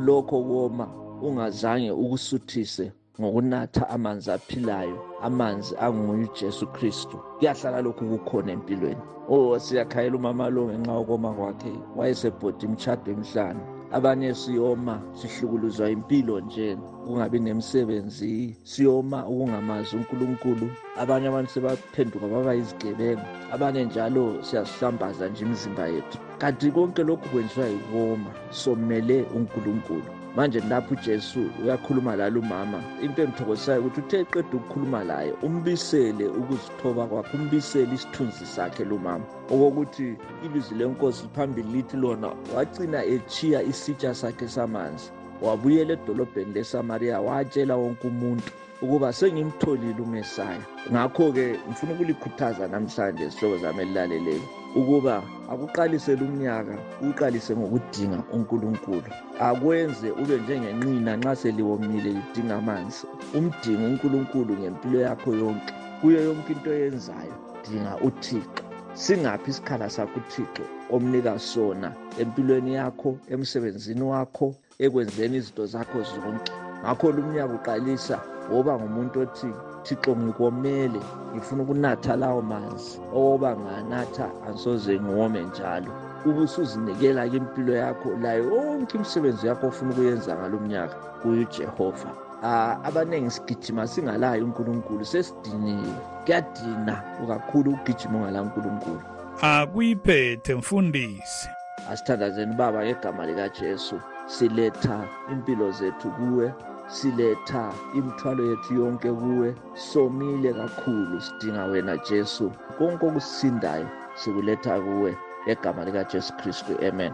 lokho 0.07 0.37
koma 0.51 0.87
ungazange 1.27 1.91
ukusuthise 2.03 2.87
ngokunatha 3.21 3.85
amanzi 3.97 4.29
aphilayo 4.37 4.97
amanzi 5.27 5.73
anguye 5.85 6.25
ujesu 6.27 6.65
kristu 6.75 7.17
kuyahlala 7.39 7.79
lokhu 7.87 8.05
kukhona 8.13 8.51
empilweni 8.57 9.03
o 9.35 9.37
oh, 9.37 9.53
siyakhayela 9.65 10.17
umama 10.19 10.45
lo 10.55 10.63
ngenxa 10.69 10.93
yokoma 11.01 11.31
kwakhe 11.39 11.73
wayesebhodi 11.99 12.63
imishado 12.67 13.09
emhlanu 13.17 13.63
abanye 13.97 14.31
siyoma 14.41 14.95
sihlukuluzwa 15.19 15.87
impilo 15.97 16.35
nje 16.47 16.69
kungabi 17.05 17.39
nemisebenzi 17.47 18.33
siyoma 18.71 19.19
ukungamazi 19.31 19.93
unkulunkulu 19.99 20.67
abanye 21.03 21.27
abantu 21.31 21.51
sebaphenduka 21.55 22.27
baba 22.33 22.53
yizigebenga 22.57 23.25
abanye 23.55 23.81
njalo 23.89 24.25
siyazihlambaza 24.47 25.25
nje 25.29 25.43
imizimba 25.47 25.85
yethu 25.95 26.17
kanti 26.41 26.67
konke 26.77 27.03
lokhu 27.09 27.27
kwenziwa 27.33 27.67
yikoma 27.75 28.31
somele 28.61 29.17
unkulunkulu 29.37 30.09
manje 30.37 30.61
lapho 30.61 30.95
ujesu 30.95 31.51
uyakhuluma 31.63 32.17
lalo 32.17 32.41
umama 32.41 32.81
into 33.05 33.23
engithokozisayo 33.23 33.81
ukuthi 33.85 34.01
uthe 34.01 34.25
qeda 34.33 34.57
ukukhuluma 34.59 35.05
laye 35.05 35.33
umbisele 35.47 36.25
ukuzithoba 36.41 37.03
kwakhe 37.07 37.37
umbisele 37.37 37.93
isithunzi 37.95 38.45
sakhe 38.55 38.85
lo 38.85 38.97
mama 38.99 39.25
okokuthi 39.53 40.17
ilizwi 40.45 40.79
lenkosi 40.79 41.23
liphambili 41.23 41.69
lithi 41.73 41.97
lona 42.03 42.29
wagcina 42.55 42.99
echiya 43.15 43.61
isitsha 43.71 44.11
sakhe 44.21 44.49
samanzi 44.49 45.07
wabuyela 45.45 45.93
edolobheni 45.99 46.53
lesamariya 46.57 47.17
watshela 47.27 47.75
wonke 47.77 48.05
umuntu 48.09 48.49
ukuba 48.83 49.13
sengimtholile 49.19 50.01
umesaya 50.07 50.61
ngakho-ke 50.93 51.45
ngifuna 51.69 51.93
ukulikhuthaza 51.93 52.65
namhlanje 52.73 53.25
sihlobo 53.31 53.57
zami 53.63 53.81
elilaleleyo 53.83 54.47
ukuba 54.75 55.23
akuqalise 55.53 56.13
lumnyaka 56.17 56.75
uqalise 57.09 57.53
ngokudinga 57.57 58.19
uNkulunkulu 58.35 59.11
akwenze 59.47 60.09
ube 60.21 60.37
njengenqina 60.43 61.13
nxa 61.21 61.33
seliwomile 61.43 62.11
lidinga 62.17 62.55
amanzi 62.61 63.03
umdinga 63.37 63.85
uNkulunkulu 63.91 64.53
ngempilo 64.61 64.99
yakho 65.07 65.31
yonke 65.41 65.73
kuyo 66.01 66.19
yonke 66.29 66.51
into 66.55 66.69
oyenzayo 66.75 67.35
dinga 67.65 67.93
uThixo 68.07 68.61
singaphi 69.03 69.49
isikhala 69.53 69.87
sakho 69.97 70.17
uThixo 70.21 70.65
omnika 70.95 71.33
sona 71.53 71.89
empilweni 72.23 72.71
yakho 72.79 73.11
emsebenzini 73.35 74.03
wakho 74.13 74.47
ekwenzeni 74.85 75.35
izinto 75.41 75.63
zakho 75.73 75.99
zonke 76.11 76.53
ngakho 76.83 77.07
lumnyaka 77.15 77.55
uqalisa 77.59 78.17
woba 78.53 78.73
ngumuntu 78.79 79.17
othile 79.25 79.61
thixo 79.85 80.13
ngikomele 80.17 81.01
ngifuna 81.37 81.63
ukunatha 81.63 82.13
lawo 82.23 82.41
manzi 82.51 82.93
okoba 83.17 83.51
nganatha 83.61 84.27
ansoze 84.49 84.95
ngome 85.05 85.41
njalo 85.51 85.91
ubusuzinikela 86.29 87.23
ke 87.31 87.37
impilo 87.37 87.73
yakho 87.83 88.09
layo 88.23 88.45
onke 88.73 88.93
imisebenzi 88.97 89.45
yakho 89.49 89.65
ofuna 89.67 89.91
ukuyenza 89.93 90.31
ngalo 90.39 90.57
mnyaka 90.63 90.95
kuyujehova 91.21 92.13
Uh, 92.43 92.49
ah, 92.49 92.75
abaningi 92.85 93.31
sigijima 93.31 93.87
singalayo 93.87 94.45
unkulunkulu 94.45 95.05
sesidiniwe 95.05 95.95
kuyadina 96.25 97.03
ukakhulu 97.23 97.71
ukugijima 97.71 98.19
ungala 98.19 98.43
unkulunkulu 98.43 99.01
akuyiphethe 99.43 100.53
ah, 100.53 100.57
mfundisi 100.57 101.49
asithandazeni 101.93 102.55
baba 102.55 102.85
ngegama 102.85 103.27
likajesu 103.27 104.01
siletha 104.27 105.05
impilo 105.33 105.71
zethu 105.71 106.11
kuwe 106.11 106.53
siletha 106.89 107.71
imithwalo 107.95 108.43
yethu 108.51 108.75
yonke 108.75 109.13
kuwe 109.13 109.55
somile 109.75 110.53
kakhulu 110.53 111.21
sidinga 111.21 111.65
wena 111.65 111.97
Jesu 111.97 112.53
konke 112.79 113.07
okusindayo 113.07 113.89
sikuletha 114.15 114.81
kuwe 114.81 115.17
egama 115.47 115.85
lika 115.85 116.05
Jesu 116.05 116.33
Kristu 116.37 116.73
amen 116.89 117.13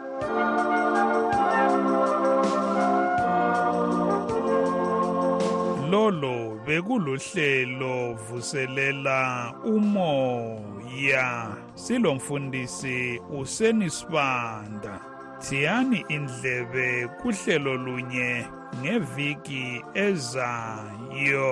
lolo 5.90 6.59
bekuluhlelo 6.66 8.14
vuselela 8.14 9.54
umoya 9.64 11.57
silomfundisi 11.74 13.20
usenisibanda 13.40 15.00
thiyani 15.40 16.04
indlebe 16.09 17.09
kuhlelo 17.22 17.74
lunye 17.76 18.46
ngeviki 18.76 19.81
ezayo 19.94 21.48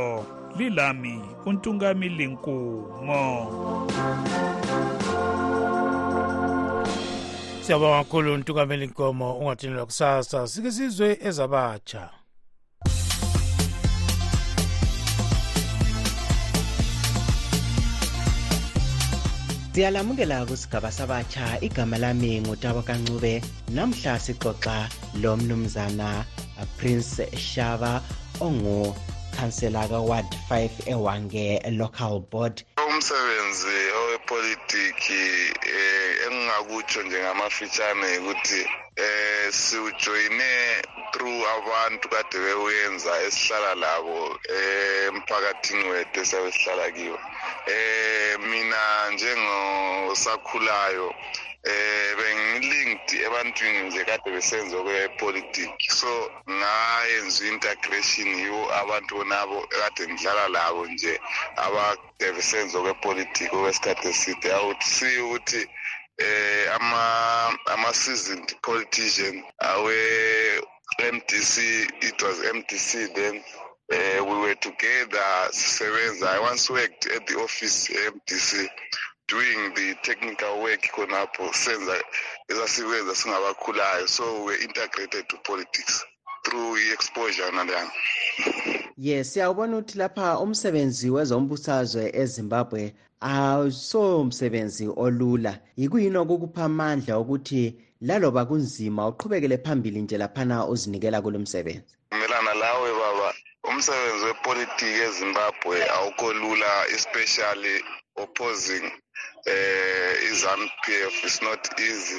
lilami 0.59 1.19
untungami 1.49 2.09
linkumo 2.09 3.25
siyabonga 7.65 7.99
kakhulu 8.05 8.35
untukameli 8.35 8.85
inkomo 8.85 9.39
ungathinelwa 9.39 9.87
kusasa 9.87 10.47
sike 10.47 10.71
sizwe 10.73 11.19
ezabatsha 11.25 12.11
siyalamukela 19.73 20.47
kusigaba 20.47 20.93
sabatsha 20.93 21.61
igama 21.61 21.99
lami 21.99 22.41
ngutaba 22.41 22.83
kancube 22.83 23.43
namhla 23.75 24.19
sixoxa 24.19 24.89
lo 25.23 25.37
mnumzana 25.37 26.25
prince 26.79 27.21
shava 27.37 28.01
ongukhanselaka 28.41 30.01
ward 30.09 30.27
5 30.49 30.71
ewange 30.95 31.61
local 31.79 32.21
board 32.31 32.63
umsebenzi 32.91 33.77
owepolitiki 34.01 35.25
eh 35.73 36.09
engingakutsho 36.27 37.01
njengamafitshane 37.03 38.09
ukuthi 38.23 38.61
eh 39.07 39.45
siwujoyine 39.63 40.51
through 41.13 41.41
abantu 41.59 42.05
kade 42.13 42.37
bewenza 42.45 43.13
esihlala 43.27 43.75
labo 43.83 44.19
eh, 44.55 45.09
emphakathini 45.11 45.85
wethu 45.93 46.19
esiyabe 46.23 46.51
sihlala 46.57 46.87
kiwo 46.97 47.19
eh 47.77 48.33
mina 48.51 48.81
njengosakhulayo 49.15 51.07
eh 51.75 52.09
bengilinked 52.19 53.09
ebantwini 53.27 53.81
nje 53.87 54.01
kade 54.09 54.29
besenza 54.37 54.75
okwepolitiki 54.81 55.87
so 56.01 56.13
ngayenza 56.59 57.41
i-integration 57.45 58.29
yiwo 58.43 58.63
abantu 58.83 59.11
bonabo 59.19 59.59
kade 59.81 60.03
ngidlala 60.11 60.45
labo 60.57 60.83
nje 60.93 61.13
abakade 61.65 62.27
besenza 62.37 62.75
okwepolitiki 62.79 63.55
okwesikhathi 63.59 64.07
eside 64.15 64.47
awuthi 64.59 64.87
see 64.97 65.19
ukuthi 65.25 65.63
eh 66.27 66.63
ama 66.77 67.01
ama-seasoned 67.73 68.49
politician 68.67 69.37
awe-mdc 69.73 71.53
it 72.09 72.19
was 72.25 72.37
mdc 72.57 72.89
then 73.19 73.37
Uh, 73.97 74.21
we 74.29 74.35
were 74.45 74.55
together, 74.69 75.31
seven. 75.77 76.19
I 76.35 76.41
once 76.41 76.65
worked 76.69 77.07
at 77.15 77.23
the 77.29 77.37
office, 77.47 77.87
MDC. 78.13 78.67
doing 79.29 79.75
the 79.75 79.95
technical 80.09 80.53
work 80.63 80.81
khonapho 80.95 81.47
senza 81.65 81.95
esasikwenza 82.51 83.15
singabakhulayo 83.15 84.09
so 84.09 84.45
we're 84.45 84.63
integrated 84.69 85.27
to 85.29 85.37
politics 85.49 86.05
through 86.45 86.77
i-exposure 86.79 87.51
nalana 87.51 87.91
yes 88.97 89.33
siyawubona 89.33 89.77
ukuthi 89.77 89.99
lapha 89.99 90.27
umsebenzi 90.39 91.07
wezombusazwe 91.11 92.05
ezimbabwe 92.23 92.95
awuso 93.39 94.25
msebenzi 94.25 94.85
olula 95.05 95.53
yikuyini 95.77 96.19
okukupha 96.23 96.65
amandla 96.65 97.19
ukuthi 97.19 97.63
laloba 98.07 98.45
kunzima 98.49 99.09
uqhubekele 99.09 99.59
phambili 99.59 100.01
nje 100.03 100.17
laphana 100.19 100.57
uzinikela 100.73 101.23
kulo 101.23 101.39
msebenzi 101.39 101.95
melana 102.19 102.55
lawe 102.55 102.89
baba 103.01 103.29
umsebenzi 103.71 104.25
wepolitiki 104.25 105.01
ezimbabwe 105.09 105.77
awukho 105.97 106.33
lula 106.33 106.71
especially 106.97 107.85
opposing 108.23 108.87
uh, 109.47 109.53
eh, 109.57 110.13
i-zanu 110.31 110.67
p 110.83 110.85
f 111.15 111.25
is 111.29 111.39
not 111.47 111.63
easy 111.89 112.19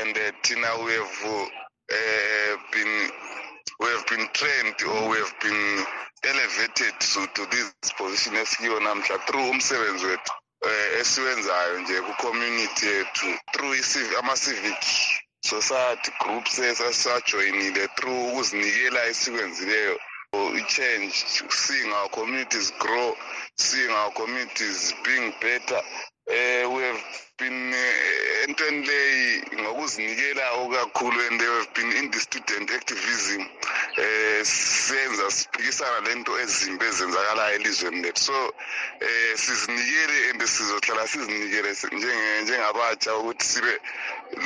and 0.00 0.12
uh, 0.18 0.24
thina 0.42 0.70
we 0.84 0.92
have 1.00 1.16
uh, 1.36 2.56
been 2.72 2.94
we 3.80 3.86
have 3.94 4.06
been 4.12 4.26
trained 4.38 4.76
or 4.92 5.00
we 5.12 5.16
have 5.24 5.36
been 5.46 5.62
elevated 6.32 6.94
to, 7.10 7.20
to 7.36 7.42
this 7.54 7.68
position 8.00 8.32
esikiyo 8.42 8.80
namhla 8.80 9.16
through 9.26 9.46
umsebenzi 9.50 10.06
wethu 10.06 10.32
um 10.68 11.00
esiwenzayo 11.00 11.78
nje 11.80 12.00
kwicommunity 12.06 12.86
yethu 12.96 13.26
through 13.52 13.74
ama-civic 14.18 14.80
society 15.52 16.10
groups 16.20 16.58
esasisajoyinile 16.70 17.84
through 17.96 18.20
ukuzinikela 18.28 19.00
esikwenzileyo 19.10 19.96
i-change 20.60 21.14
seeing 21.64 21.92
our 21.92 22.10
communities 22.10 22.72
grow 22.82 23.16
seeing 23.56 23.92
our 24.00 24.12
communities 24.12 24.94
being 25.04 25.26
better 25.42 25.82
eh 26.28 26.66
we 26.66 26.82
have 26.82 27.00
been 27.38 27.72
eh, 27.74 28.46
entweni 28.48 28.86
leyi 28.86 29.42
ngokuzinikelayo 29.60 30.66
kakhulu 30.68 31.20
and 31.30 31.40
they 31.40 31.46
have 31.46 31.68
been 31.74 31.92
in 31.94 32.10
the 32.10 32.18
student 32.18 32.70
activism 32.70 33.46
eh 33.96 34.42
senza 34.44 35.30
siphikisana 35.30 36.00
lento 36.08 36.38
ezimbe 36.42 36.84
ezenzakala 36.88 37.52
elizweni 37.54 38.02
lethu 38.02 38.22
so 38.24 38.54
eh 39.00 39.36
sizinikele 39.38 40.30
and 40.32 40.40
sizohlala 40.42 41.06
sizinikele 41.06 41.74
njenge 41.94 42.42
njengabatsha 42.42 43.16
ukuthi 43.16 43.44
sibe 43.46 43.78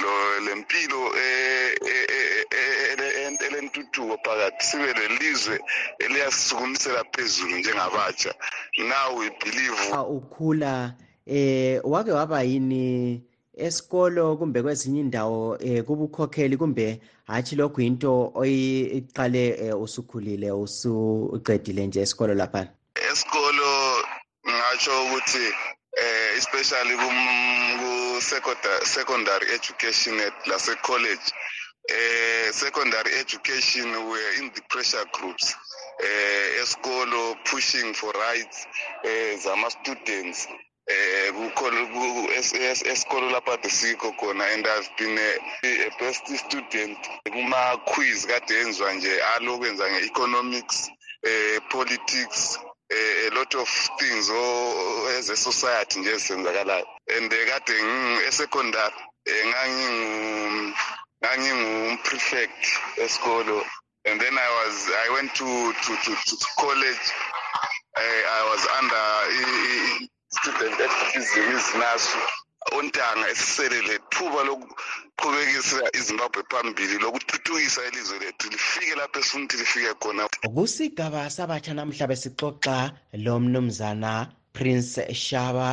lo 0.02 0.40
lempilo 0.40 1.16
eh, 1.16 1.76
eh, 1.80 3.40
elentuthuko 3.40 4.20
phakathi 4.24 4.66
sibe 4.66 4.92
lelizwe 4.92 5.60
eliyasisukumisela 5.98 7.04
phezulu 7.08 7.56
njengabatsha 7.56 8.34
now 8.78 9.16
we 9.16 9.30
believe 9.30 9.96
ukhula 9.96 10.84
uh, 11.00 11.09
eh 11.32 11.80
wake 11.84 12.12
waba 12.12 12.42
yini 12.42 13.22
esikolo 13.54 14.36
kumbe 14.36 14.62
kwezinye 14.62 15.00
indawo 15.00 15.58
eh 15.60 15.84
kubukhokheli 15.84 16.56
kumbe 16.56 17.00
hathi 17.26 17.56
lokhu 17.56 17.80
into 17.80 18.32
oyiqale 18.34 19.46
eh, 19.62 19.80
usukhulile 19.80 20.50
usuqedile 20.50 21.86
nje 21.86 22.00
esikolo 22.02 22.34
lapha 22.34 22.66
esikolo 23.10 23.68
ngisho 24.48 24.92
ukuthi 25.04 25.46
eh 26.02 26.34
especially 26.38 26.94
ku 27.00 28.20
secondary 28.90 29.46
education 29.54 30.18
at 30.20 30.34
lase 30.50 30.74
college 30.82 31.26
eh 31.88 32.50
secondary 32.52 33.12
education 33.22 33.86
were 34.10 34.28
in 34.40 34.50
the 34.54 34.60
pressure 34.66 35.04
groups 35.14 35.54
eh 36.04 36.58
esikolo 36.62 37.36
pushing 37.50 37.94
for 37.94 38.14
rights 38.18 38.66
eh 39.04 39.38
zama 39.42 39.70
students 39.70 40.48
Eh, 40.90 41.34
esikolo 42.90 43.26
lapha 43.30 43.56
besikho 43.62 44.08
khona 44.20 44.44
and 44.54 44.66
ihave 44.66 44.88
been 44.98 45.16
eh, 45.18 45.38
a, 45.62 45.86
a 45.86 45.90
best 46.00 46.24
student 46.42 46.98
kuma-quiz 47.32 48.20
kade 48.30 48.52
yenziwa 48.58 48.90
nje 48.96 49.12
alo 49.32 49.52
kwenza 49.60 49.84
nge-economics 49.90 50.78
eh, 51.30 51.56
politics 51.72 52.40
eh, 52.88 53.28
a 53.28 53.34
lot 53.36 53.52
of 53.62 53.70
things 53.98 54.26
ezesociety 55.18 55.96
nje 55.98 56.10
ezisenzakalayo 56.14 56.86
and 57.16 57.28
eh, 57.32 57.44
kade 57.50 57.74
esecondary 58.28 58.94
um 59.42 60.74
ngangingumprefect 61.22 62.60
esikolo 63.04 63.58
and 64.08 64.16
then 64.20 64.34
i 64.46 64.50
was 64.58 64.76
i 65.06 65.08
went 65.14 65.30
to, 65.40 65.48
to, 65.84 65.92
to, 66.04 66.12
to 66.36 66.46
college 66.62 67.06
I, 67.96 68.24
i 68.40 68.42
was 68.50 68.62
under 68.78 69.04
I, 69.36 69.44
I, 69.72 70.08
student 70.38 70.74
activism 70.80 71.44
izinaso 71.56 72.18
ontanga 72.78 73.26
esisele 73.32 73.78
lethuba 73.88 74.40
lokuqhubekisa 74.48 75.78
izimbabwe 75.98 76.42
phambili 76.50 76.96
lokuthuthukisa 77.04 77.80
ilizwe 77.92 78.18
lethu 78.24 78.46
lifike 78.52 78.92
lapho 79.00 79.18
esifuna 79.18 79.44
ukuthi 79.48 79.58
lifike 79.62 79.88
khona 80.02 80.24
kusigaba 80.56 81.22
sabatsha 81.36 81.72
namhla 81.74 82.04
besixoxa 82.10 82.76
lo 83.24 83.34
mnumzana 83.42 84.14
prince 84.56 85.02
shaba 85.26 85.68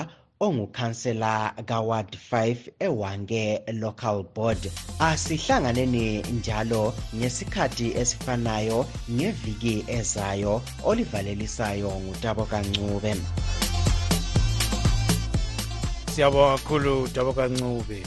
ongukhansela 0.46 1.34
kaward 1.70 2.10
5 2.32 2.58
ewange 2.88 3.44
local 3.84 4.24
board 4.36 4.62
asihlanganeni 5.10 6.06
njalo 6.38 6.84
ngesikhathi 7.16 7.88
esifanayo 8.02 8.80
ngeviki 9.16 9.76
ezayo 9.98 10.54
olivalelisayo 10.90 11.90
ngutabo 12.04 12.46
kancube 12.52 13.14
siyabonga 16.18 16.58
kakhulu 16.58 17.08
daba 17.16 17.34
kancube 17.34 18.00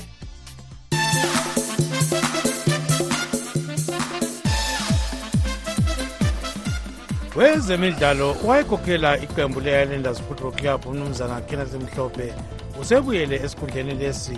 wezemidlalo 7.37 8.35
wayekhokhela 8.47 9.11
iqembu 9.23 9.61
le-islanders 9.61 10.19
football 10.27 10.53
club 10.59 10.81
umnumzana 10.91 11.37
kenneth 11.49 11.75
mhlophe 11.85 12.29
usebuyele 12.81 13.37
esikhundleni 13.45 13.95
lesi 14.01 14.35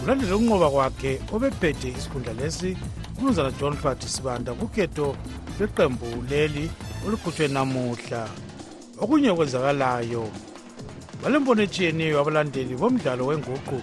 kulandela 0.00 0.36
ukunqoba 0.38 0.68
kwakhe 0.74 1.12
obephethe 1.34 1.88
isikhundla 1.98 2.32
lesi 2.40 2.70
umnumzana 3.18 3.50
john 3.58 3.74
fat 3.82 3.98
sibanda 4.14 4.52
kukhetho 4.60 5.08
lweqembu 5.58 6.08
leli 6.30 6.66
olukhutshwe 7.06 7.46
namuhla 7.56 8.22
okunye 9.02 9.28
okwenzakalayo 9.34 10.24
balembono 11.22 11.60
etshiyeneyo 11.66 12.16
abalandeli 12.22 12.74
bomdlalo 12.80 13.22
wenguqu 13.28 13.76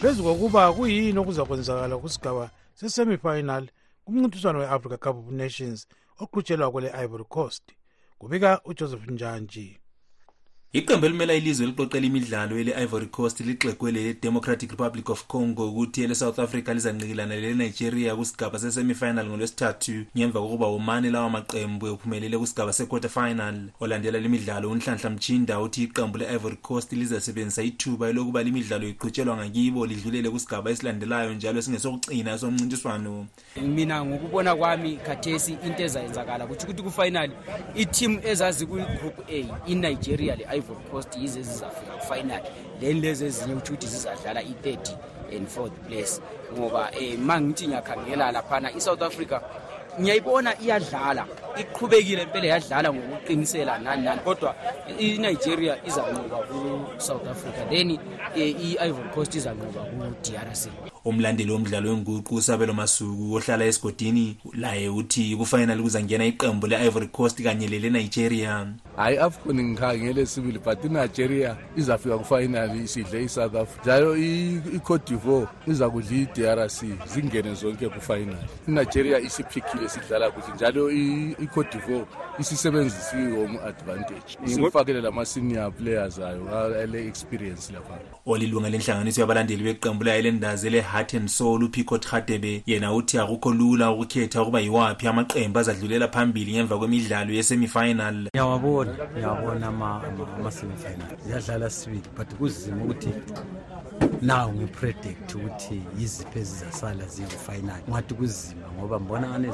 phezu 0.00 0.20
kokuba 0.26 0.62
kuyini 0.76 1.18
okuzakwenzakala 1.22 1.94
kwisigaba 2.02 2.44
sesemifinal 2.78 3.64
kumncintiswano 4.04 4.56
we-africa 4.62 4.96
cup 5.04 5.16
of 5.20 5.28
nations 5.44 5.78
oqhutshelwa 6.22 6.68
kwele-ivory 6.72 7.26
coast 7.36 7.64
kubika 8.20 8.50
ujoseph 8.70 9.04
njanji 9.14 9.66
iqembu 10.72 11.06
elimela 11.06 11.34
ilizwe 11.34 11.66
eliqoqela 11.66 12.06
imidlalo 12.06 12.58
ele-ivory 12.60 13.06
coast 13.06 13.40
lixegwe 13.40 13.90
le-democratic 13.92 14.70
republic 14.70 15.08
of 15.08 15.24
congo 15.26 15.68
ukuthi 15.70 16.02
ele-south 16.04 16.38
africa 16.38 16.74
lizanqikelana 16.74 17.34
lele-nigeria 17.34 18.16
kusigaba 18.16 18.58
se-semifinal 18.58 19.26
ngolwesithathu 19.28 20.04
ngemva 20.16 20.40
kokuba 20.40 20.66
umane 20.68 21.10
lawa 21.10 21.30
maqembu 21.30 21.86
ephumelele 21.86 22.38
kusigaba 22.38 22.72
se-quarter 22.72 23.10
final 23.10 23.70
olandela 23.80 24.20
lemidlalo 24.20 24.70
unhlanhla 24.70 25.10
mchinda 25.10 25.60
uthi 25.60 25.82
iqembu 25.82 26.18
le-ivory 26.18 26.56
coast 26.56 26.92
lizasebenzisa 26.92 27.62
ithuba 27.62 28.08
elokuba 28.08 28.42
limidlalo 28.42 28.88
iqhutshelwa 28.88 29.36
ngakibo 29.36 29.86
lidlulele 29.86 30.30
kusigaba 30.30 30.70
esilandelayo 30.70 31.32
njalo 31.34 31.62
singesokucina 31.62 32.38
somncintiswano 32.38 33.26
mina 33.62 34.04
ngokubona 34.04 34.56
kwami 34.56 34.96
khathesi 34.96 35.56
into 35.66 35.82
ezayenzakala 35.82 36.46
kutho 36.46 36.64
ukuthi 36.66 36.82
kufinal 36.82 37.30
i-team 37.74 38.20
ezazi 38.24 38.66
group 38.66 39.16
a 39.32 39.44
inigeria 39.66 40.36
le 40.36 40.57
ivory 40.58 40.78
coast 40.90 41.16
yizo 41.16 41.38
ezizafika 41.38 41.92
kufinal 41.92 42.42
then 42.80 43.00
lezi 43.00 43.24
ezinye 43.24 43.54
kutho 43.54 43.72
ukuthi 43.72 43.86
zizadlala 43.90 44.42
i-third 44.42 44.88
and 45.36 45.48
fourth 45.48 45.72
place 45.86 46.12
ngoba 46.54 46.90
eh, 47.00 47.18
um 47.18 47.24
ma 47.24 47.40
ngithi 47.40 47.66
ngiyakhangela 47.68 48.32
laphana 48.32 48.70
i-south 48.76 49.02
africa 49.02 49.38
ngiyayibona 50.00 50.60
iyadlala 50.60 51.26
iqhubekile 51.60 52.26
mpela 52.26 52.46
yadlala 52.46 52.92
ngokuqinisela 52.92 53.78
nani 53.78 54.02
nani 54.02 54.20
kodwa 54.20 54.54
inigeria 54.98 55.74
izanqoba 55.86 56.36
ku-south 56.48 57.26
africa 57.28 57.62
then 57.70 57.90
eh, 57.90 58.00
i-ivory 58.66 59.08
coast 59.14 59.34
izanqoba 59.34 59.80
ku-drc 59.90 60.60
umlandeli 61.04 61.52
womdlalo 61.52 61.88
wenguqu 61.90 62.34
usabelo 62.34 62.72
masuku 62.74 63.34
ohlala 63.36 63.64
esigodini 63.64 64.36
laye 64.54 64.88
uthi 64.88 65.36
kufanele 65.36 65.82
kuzangena 65.82 66.24
iqembu 66.26 66.66
le-ivory 66.66 67.06
coast 67.08 67.42
kanye 67.42 67.68
lele-nigeria 67.68 68.54
hayi 68.98 69.18
afcon 69.18 69.56
ngikhangele 69.64 70.26
sibili 70.26 70.58
but 70.58 70.84
inigeria 70.84 71.56
izafika 71.76 72.18
kufinal 72.18 72.76
isidle 72.84 73.24
i-south 73.24 73.54
africa 73.54 73.82
njalo 73.86 74.16
i-cote 74.16 75.14
divoir 75.14 75.48
iza 75.66 75.90
kudla 75.90 76.16
i-drc 76.16 76.84
zingene 77.06 77.54
zonke 77.54 77.88
kufinal 77.88 78.36
inigeria 78.68 79.18
isiphikile 79.18 79.88
sidlala 79.88 80.30
kuhle 80.30 80.54
njalo 80.54 80.90
icote 80.90 81.46
cote 81.54 81.78
divoir 81.78 82.04
isisebenzisiwe 82.38 83.36
home 83.46 83.58
advantage 83.60 84.20
isifakele 84.46 85.00
lama-senior 85.00 85.72
players 85.72 86.18
ayo 86.18 86.64
ale-experience 86.82 87.72
lapha 87.72 87.98
olilunga 88.26 88.70
lenhlanganiso 88.70 89.20
yabalandeli 89.20 89.64
beqembu 89.64 90.04
layo 90.04 90.22
lendazi 90.22 90.66
ele-heart 90.66 91.14
and 91.14 91.28
soul 91.28 91.64
upicot 91.64 92.06
hadebe 92.06 92.62
yena 92.66 92.94
uthi 92.94 93.18
akukho 93.18 93.52
lula 93.52 93.90
ukukhetha 93.92 94.42
ukuba 94.42 94.60
yiwaphi 94.60 95.08
amaqembu 95.08 95.58
azadlulela 95.58 96.08
phambili 96.08 96.52
ngemva 96.52 96.78
kwemidlalo 96.78 97.32
yesemifinal 97.32 98.28
ngiyabona 98.94 99.68
ngiyabona 99.72 100.00
ama-semifinal 100.36 101.10
ziyadlala 101.26 101.68
sibili 101.70 102.02
but 102.16 102.28
kuzima 102.38 102.80
ukuthi 102.84 103.10
nawo 104.28 104.50
ngi-predict 104.56 105.26
ukuthi 105.36 105.78
yiziphi 105.98 106.36
ezizasala 106.42 107.04
ziye 107.12 107.28
ufinal 107.38 107.80
ungathi 107.88 108.14
kuzima 108.18 108.66
ngoba 108.78 108.96
mbona 109.04 109.24
ngani 109.30 109.48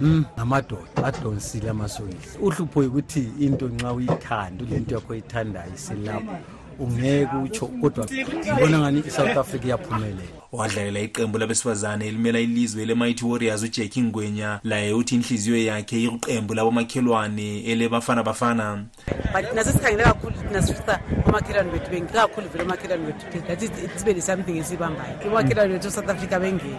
hmm, 0.00 0.22
ngamadoda 0.36 1.00
adonsile 1.08 1.68
amasoyisi 1.74 2.34
uhlupho 2.46 2.78
yukuthi 2.86 3.22
into 3.44 3.64
nxa 3.74 3.90
uyithanda 3.96 4.62
ule 4.64 4.76
nto 4.82 4.92
yakho 4.96 5.10
oyithandayo 5.14 5.70
iselapho 5.78 6.36
ungeke 6.78 7.36
utsho 7.36 7.66
kodwa 7.66 8.08
ngibona 8.40 8.78
ngani 8.78 9.02
i-south 9.06 9.36
africa 9.36 9.64
iyaphumelela 9.66 10.18
wadlalela 10.52 11.00
iqembu 11.00 11.38
labesifazane 11.38 12.06
elimela 12.06 12.38
ilizwe 12.40 12.84
lemighty 12.86 13.24
warriors 13.24 13.62
ujack 13.62 13.96
ngwenya 13.98 14.60
laye 14.64 14.92
uthi 14.92 15.14
inhliziyo 15.14 15.56
yakhe 15.64 15.96
iqembu 16.02 16.54
labomakhelwane 16.54 17.60
elebafana 17.64 18.22
bafana 18.22 18.84
but 19.32 19.46
naso 19.54 19.72
sikhangele 19.72 20.04
kakhulu 20.04 20.32
thina 20.34 20.62
sifisa 20.62 21.00
omakhelwane 21.26 21.70
bethu 21.70 22.12
kakhulu 22.12 22.48
vele 22.48 22.64
omakhelwane 22.64 23.06
bethu 23.06 23.46
that 23.46 23.60
sibe 23.98 24.12
ne-something 24.14 24.56
esibambayo 24.58 25.14
omakhelwane 25.26 25.72
bethu 25.72 25.90
south 25.90 26.10
africa 26.10 26.40
bengene 26.40 26.74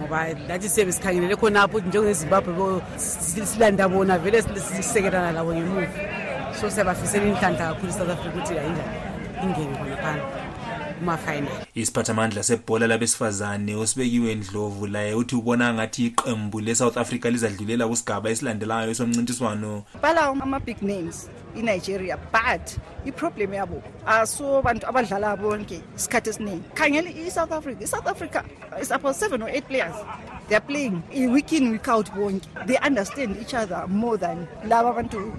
ngoba 0.00 0.28
lathi 0.48 0.68
siyabe 0.68 0.92
sikhangelele 0.92 1.36
khonapho 1.36 1.80
njengezimbabwe 1.80 2.80
silanda 2.98 3.88
bona 3.88 4.18
vele 4.18 4.42
sisekelana 4.42 5.32
labo 5.32 5.54
ngemuva 5.54 5.86
so 6.60 6.70
siyabafisela 6.70 7.24
inhlanhla 7.26 7.68
kakhulu 7.68 7.92
i-south 7.92 8.10
africa 8.10 8.28
ukuthi 8.36 8.54
yayinjani 8.56 9.07
ingene 9.42 9.76
khona 9.78 9.96
phana 10.02 10.22
kumafinal 10.98 11.58
isiphathamandla 11.80 12.42
sebhola 12.48 12.86
labesifazane 12.92 13.74
osibekiwe 13.82 14.34
ndlovu 14.34 14.86
laye 14.94 15.12
uthi 15.20 15.34
ubona 15.36 15.66
ngathi 15.74 16.00
iqembu 16.08 16.56
le-south 16.66 16.96
africa 17.02 17.26
lizadlulela 17.32 17.84
kusigaba 17.90 18.26
esilandelayo 18.32 18.92
somncintiswano 18.98 19.70
balawo 20.02 20.32
ama-big 20.44 20.78
names 20.82 21.30
inigeria 21.60 22.16
but 22.34 22.64
iproblem 23.08 23.54
yabo 23.58 23.82
aso 24.06 24.62
bantu 24.66 24.84
abadlala 24.90 25.28
bonke 25.42 25.78
isikhathi 25.96 26.28
esiningi 26.32 26.66
khangele 26.78 27.10
i-south 27.14 27.52
africa 27.52 27.80
i-south 27.84 28.08
africa 28.14 28.40
is 28.82 28.90
about 28.92 29.16
seven 29.16 29.42
or 29.42 29.48
eight 29.50 29.66
players 29.70 29.94
theyare 30.48 30.66
playing 30.66 31.02
week 31.32 31.52
in 31.52 31.70
week 31.72 31.88
out 31.88 32.10
bonke 32.12 32.46
they 32.66 32.76
understand 32.78 33.36
each 33.40 33.54
other 33.54 33.84
more 33.88 34.16
than 34.16 34.46
laba 34.68 34.90
abantu 34.90 35.32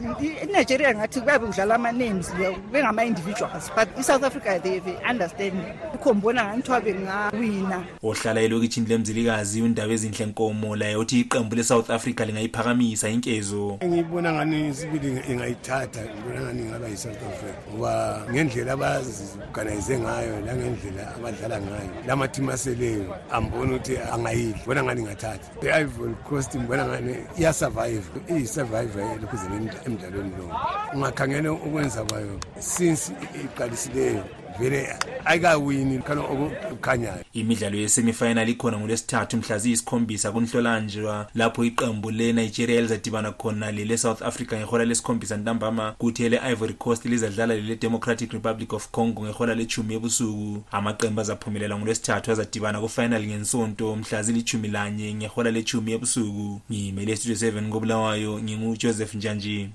inigeria 0.43 0.93
ngathi 0.95 1.21
kuyabe 1.21 1.45
udlala 1.45 1.75
ama-names 1.75 2.33
bengama-individuals 2.71 3.71
but 3.75 3.87
i-south 3.99 4.23
africa 4.23 4.59
theyve 4.63 4.93
understand 5.11 5.53
ukhombona 5.95 6.43
ngantiwa 6.45 6.81
bengawina 6.81 7.83
ohlala 8.03 8.41
elokitshini 8.41 8.87
lemzilikazi 8.87 9.61
undaba 9.61 9.93
ezinhle 9.93 10.25
nkomo 10.25 10.75
laye 10.75 10.95
uthi 10.95 11.19
iqembu 11.19 11.55
le-south 11.55 11.89
africa 11.89 12.19
lingayiphakamisa 12.25 13.09
inkezo 13.09 13.77
ngiyibona 13.85 14.33
ngani 14.33 14.73
sibili 14.75 15.21
ingayithatha 15.31 15.99
ngibona 16.01 16.41
ngani 16.41 16.61
ingaba 16.61 16.87
yi-south 16.87 17.23
africa 17.33 17.53
ngoba 17.75 18.21
ngendlela 18.31 18.73
abaziganayize 18.73 19.99
ngayo 19.99 20.39
nangendlela 20.41 21.15
abadlala 21.15 21.59
ngayo 21.61 21.89
la 22.07 22.15
mathimi 22.15 22.51
aseleyo 22.53 23.15
ambona 23.31 23.75
ukuthi 23.75 23.97
angayidli 24.13 24.59
bona 24.65 24.83
ngani 24.83 24.98
ndingathathi 24.99 25.47
i-ivon 25.67 26.11
costin 26.29 26.61
bonangane 26.67 27.13
iyasurvayiva 27.39 28.09
iyisurvayiva 28.31 28.99
elokhuzeni 29.15 29.67
emdlalweni 29.87 30.31
lowo 30.39 30.53
ungakhangele 30.93 31.49
ukwenza 31.65 32.01
kwayo 32.09 32.33
since 32.73 33.03
iqalisileyo 33.45 34.23
vele 34.59 34.95
ayikawini 35.25 35.99
kaloku 35.99 36.49
kukhanyayo 36.69 37.23
imidlalo 37.33 37.77
yesemifinali 37.77 38.51
ikhona 38.51 38.77
ngolwesithathu 38.77 39.37
mhla 39.37 39.57
ziyisikhombisa 39.57 40.31
kunhlolanjwa 40.31 41.27
lapho 41.35 41.63
iqembu 41.65 42.11
lenigeria 42.11 42.77
elizadibana 42.77 43.31
khona 43.31 43.71
lele-south 43.71 44.21
africa 44.21 44.53
ngehola 44.53 44.85
lesikhombisa 44.85 45.37
ntambama 45.37 45.91
kuthi 45.91 46.23
ele-ivory 46.25 46.73
coast 46.73 47.05
lizadlala 47.05 47.53
lele-democratic 47.55 48.31
republic 48.33 48.73
of 48.73 48.87
congo 48.89 49.23
ngehola 49.23 49.55
lechumi 49.55 49.95
ebusuku 49.95 50.63
amaqembu 50.71 51.21
azaphumelela 51.21 51.77
ngolwesithathu 51.79 52.31
azadibana 52.31 52.81
kufinali 52.81 53.27
ngensonto 53.27 53.95
mhla 53.95 54.23
zilithumi 54.23 54.67
lanye 54.67 55.13
ngehola 55.13 55.51
lechumi 55.51 55.91
ebusuku 55.93 56.61
ngimele 56.71 57.15
studio 57.15 57.49
7 57.49 57.69
kobulawayo 57.69 58.39
ngingujoseph 58.43 59.13
njanji 59.15 59.69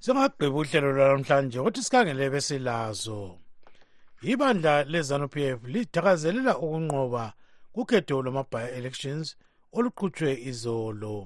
singagqiba 0.00 0.54
uhlelo 0.60 0.92
lwanamhlanje 0.92 1.58
ukuthi 1.60 1.82
sikhangele 1.82 2.30
besilazo 2.30 3.36
ibandla 4.22 4.84
lezanup 4.84 5.36
f 5.36 5.64
lidakazelela 5.64 6.56
ukunqoba 6.58 7.32
kukhetho 7.74 8.16
lwamabhaya 8.22 8.70
elections 8.78 9.26
oluqhutshwe 9.76 10.30
izolo 10.50 11.16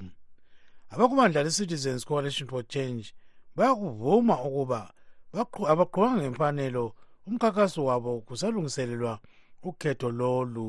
abakubandla 0.92 1.40
le-citizens 1.46 2.02
coalition 2.04 2.48
for 2.48 2.62
change 2.68 3.14
bayakuvuma 3.56 4.34
ukuba 4.48 4.80
abaqhubanga 5.70 6.18
ngemfanelo 6.22 6.84
umkhakhaso 7.28 7.80
wabo 7.88 8.12
kusalungiselelwa 8.26 9.14
ukhetho 9.68 10.08
lolu 10.10 10.68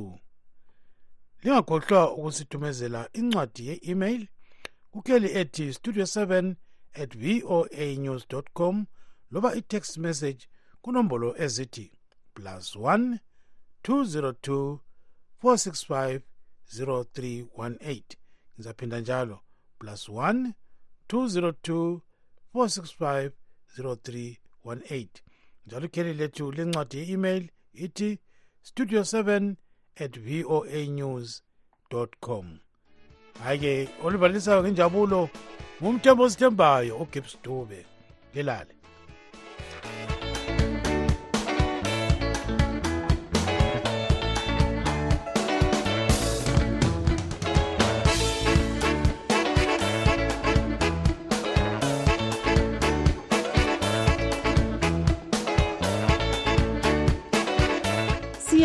lingakhohlwa 1.43 2.01
ukusithumezela 2.17 3.01
incwadi 3.19 3.61
ye-email 3.69 4.21
kukheli 4.91 5.29
ethi 5.39 5.73
studio 5.73 6.03
7 6.05 6.55
at 6.93 7.11
voa 7.17 7.65
news 7.97 8.23
com 8.53 8.85
loba 9.31 9.49
i-text 9.57 9.97
message 10.05 10.41
kunombolo 10.83 11.29
ezithi 11.45 11.87
0 11.95 12.00
plus 12.35 12.75
1 12.75 13.19
202 13.83 14.81
465 15.43 16.21
0318 16.77 18.17
ngizaphinda 18.55 18.97
njalo 18.99 19.37
plus 19.79 20.01
1 20.09 20.51
202 21.09 21.99
465 22.53 23.31
0318 23.77 25.07
njalo 25.67 25.85
ikheli 25.89 26.13
lethu 26.19 26.45
lencwadi 26.55 26.97
ye-email 26.99 27.43
ithi 27.85 28.09
studio 28.67 29.01
7 29.01 29.55
at 30.03 30.13
voa 30.27 30.75
news 30.97 31.29
com 32.25 32.47
hhayi-ke 33.43 33.73
olibalisayo 34.05 34.59
ngenjabulo 34.63 35.21
ngumthembo 35.81 36.21
osithembayo 36.27 36.93
ugibbs 37.03 37.33
dube 37.43 37.79
lilale 38.33 38.73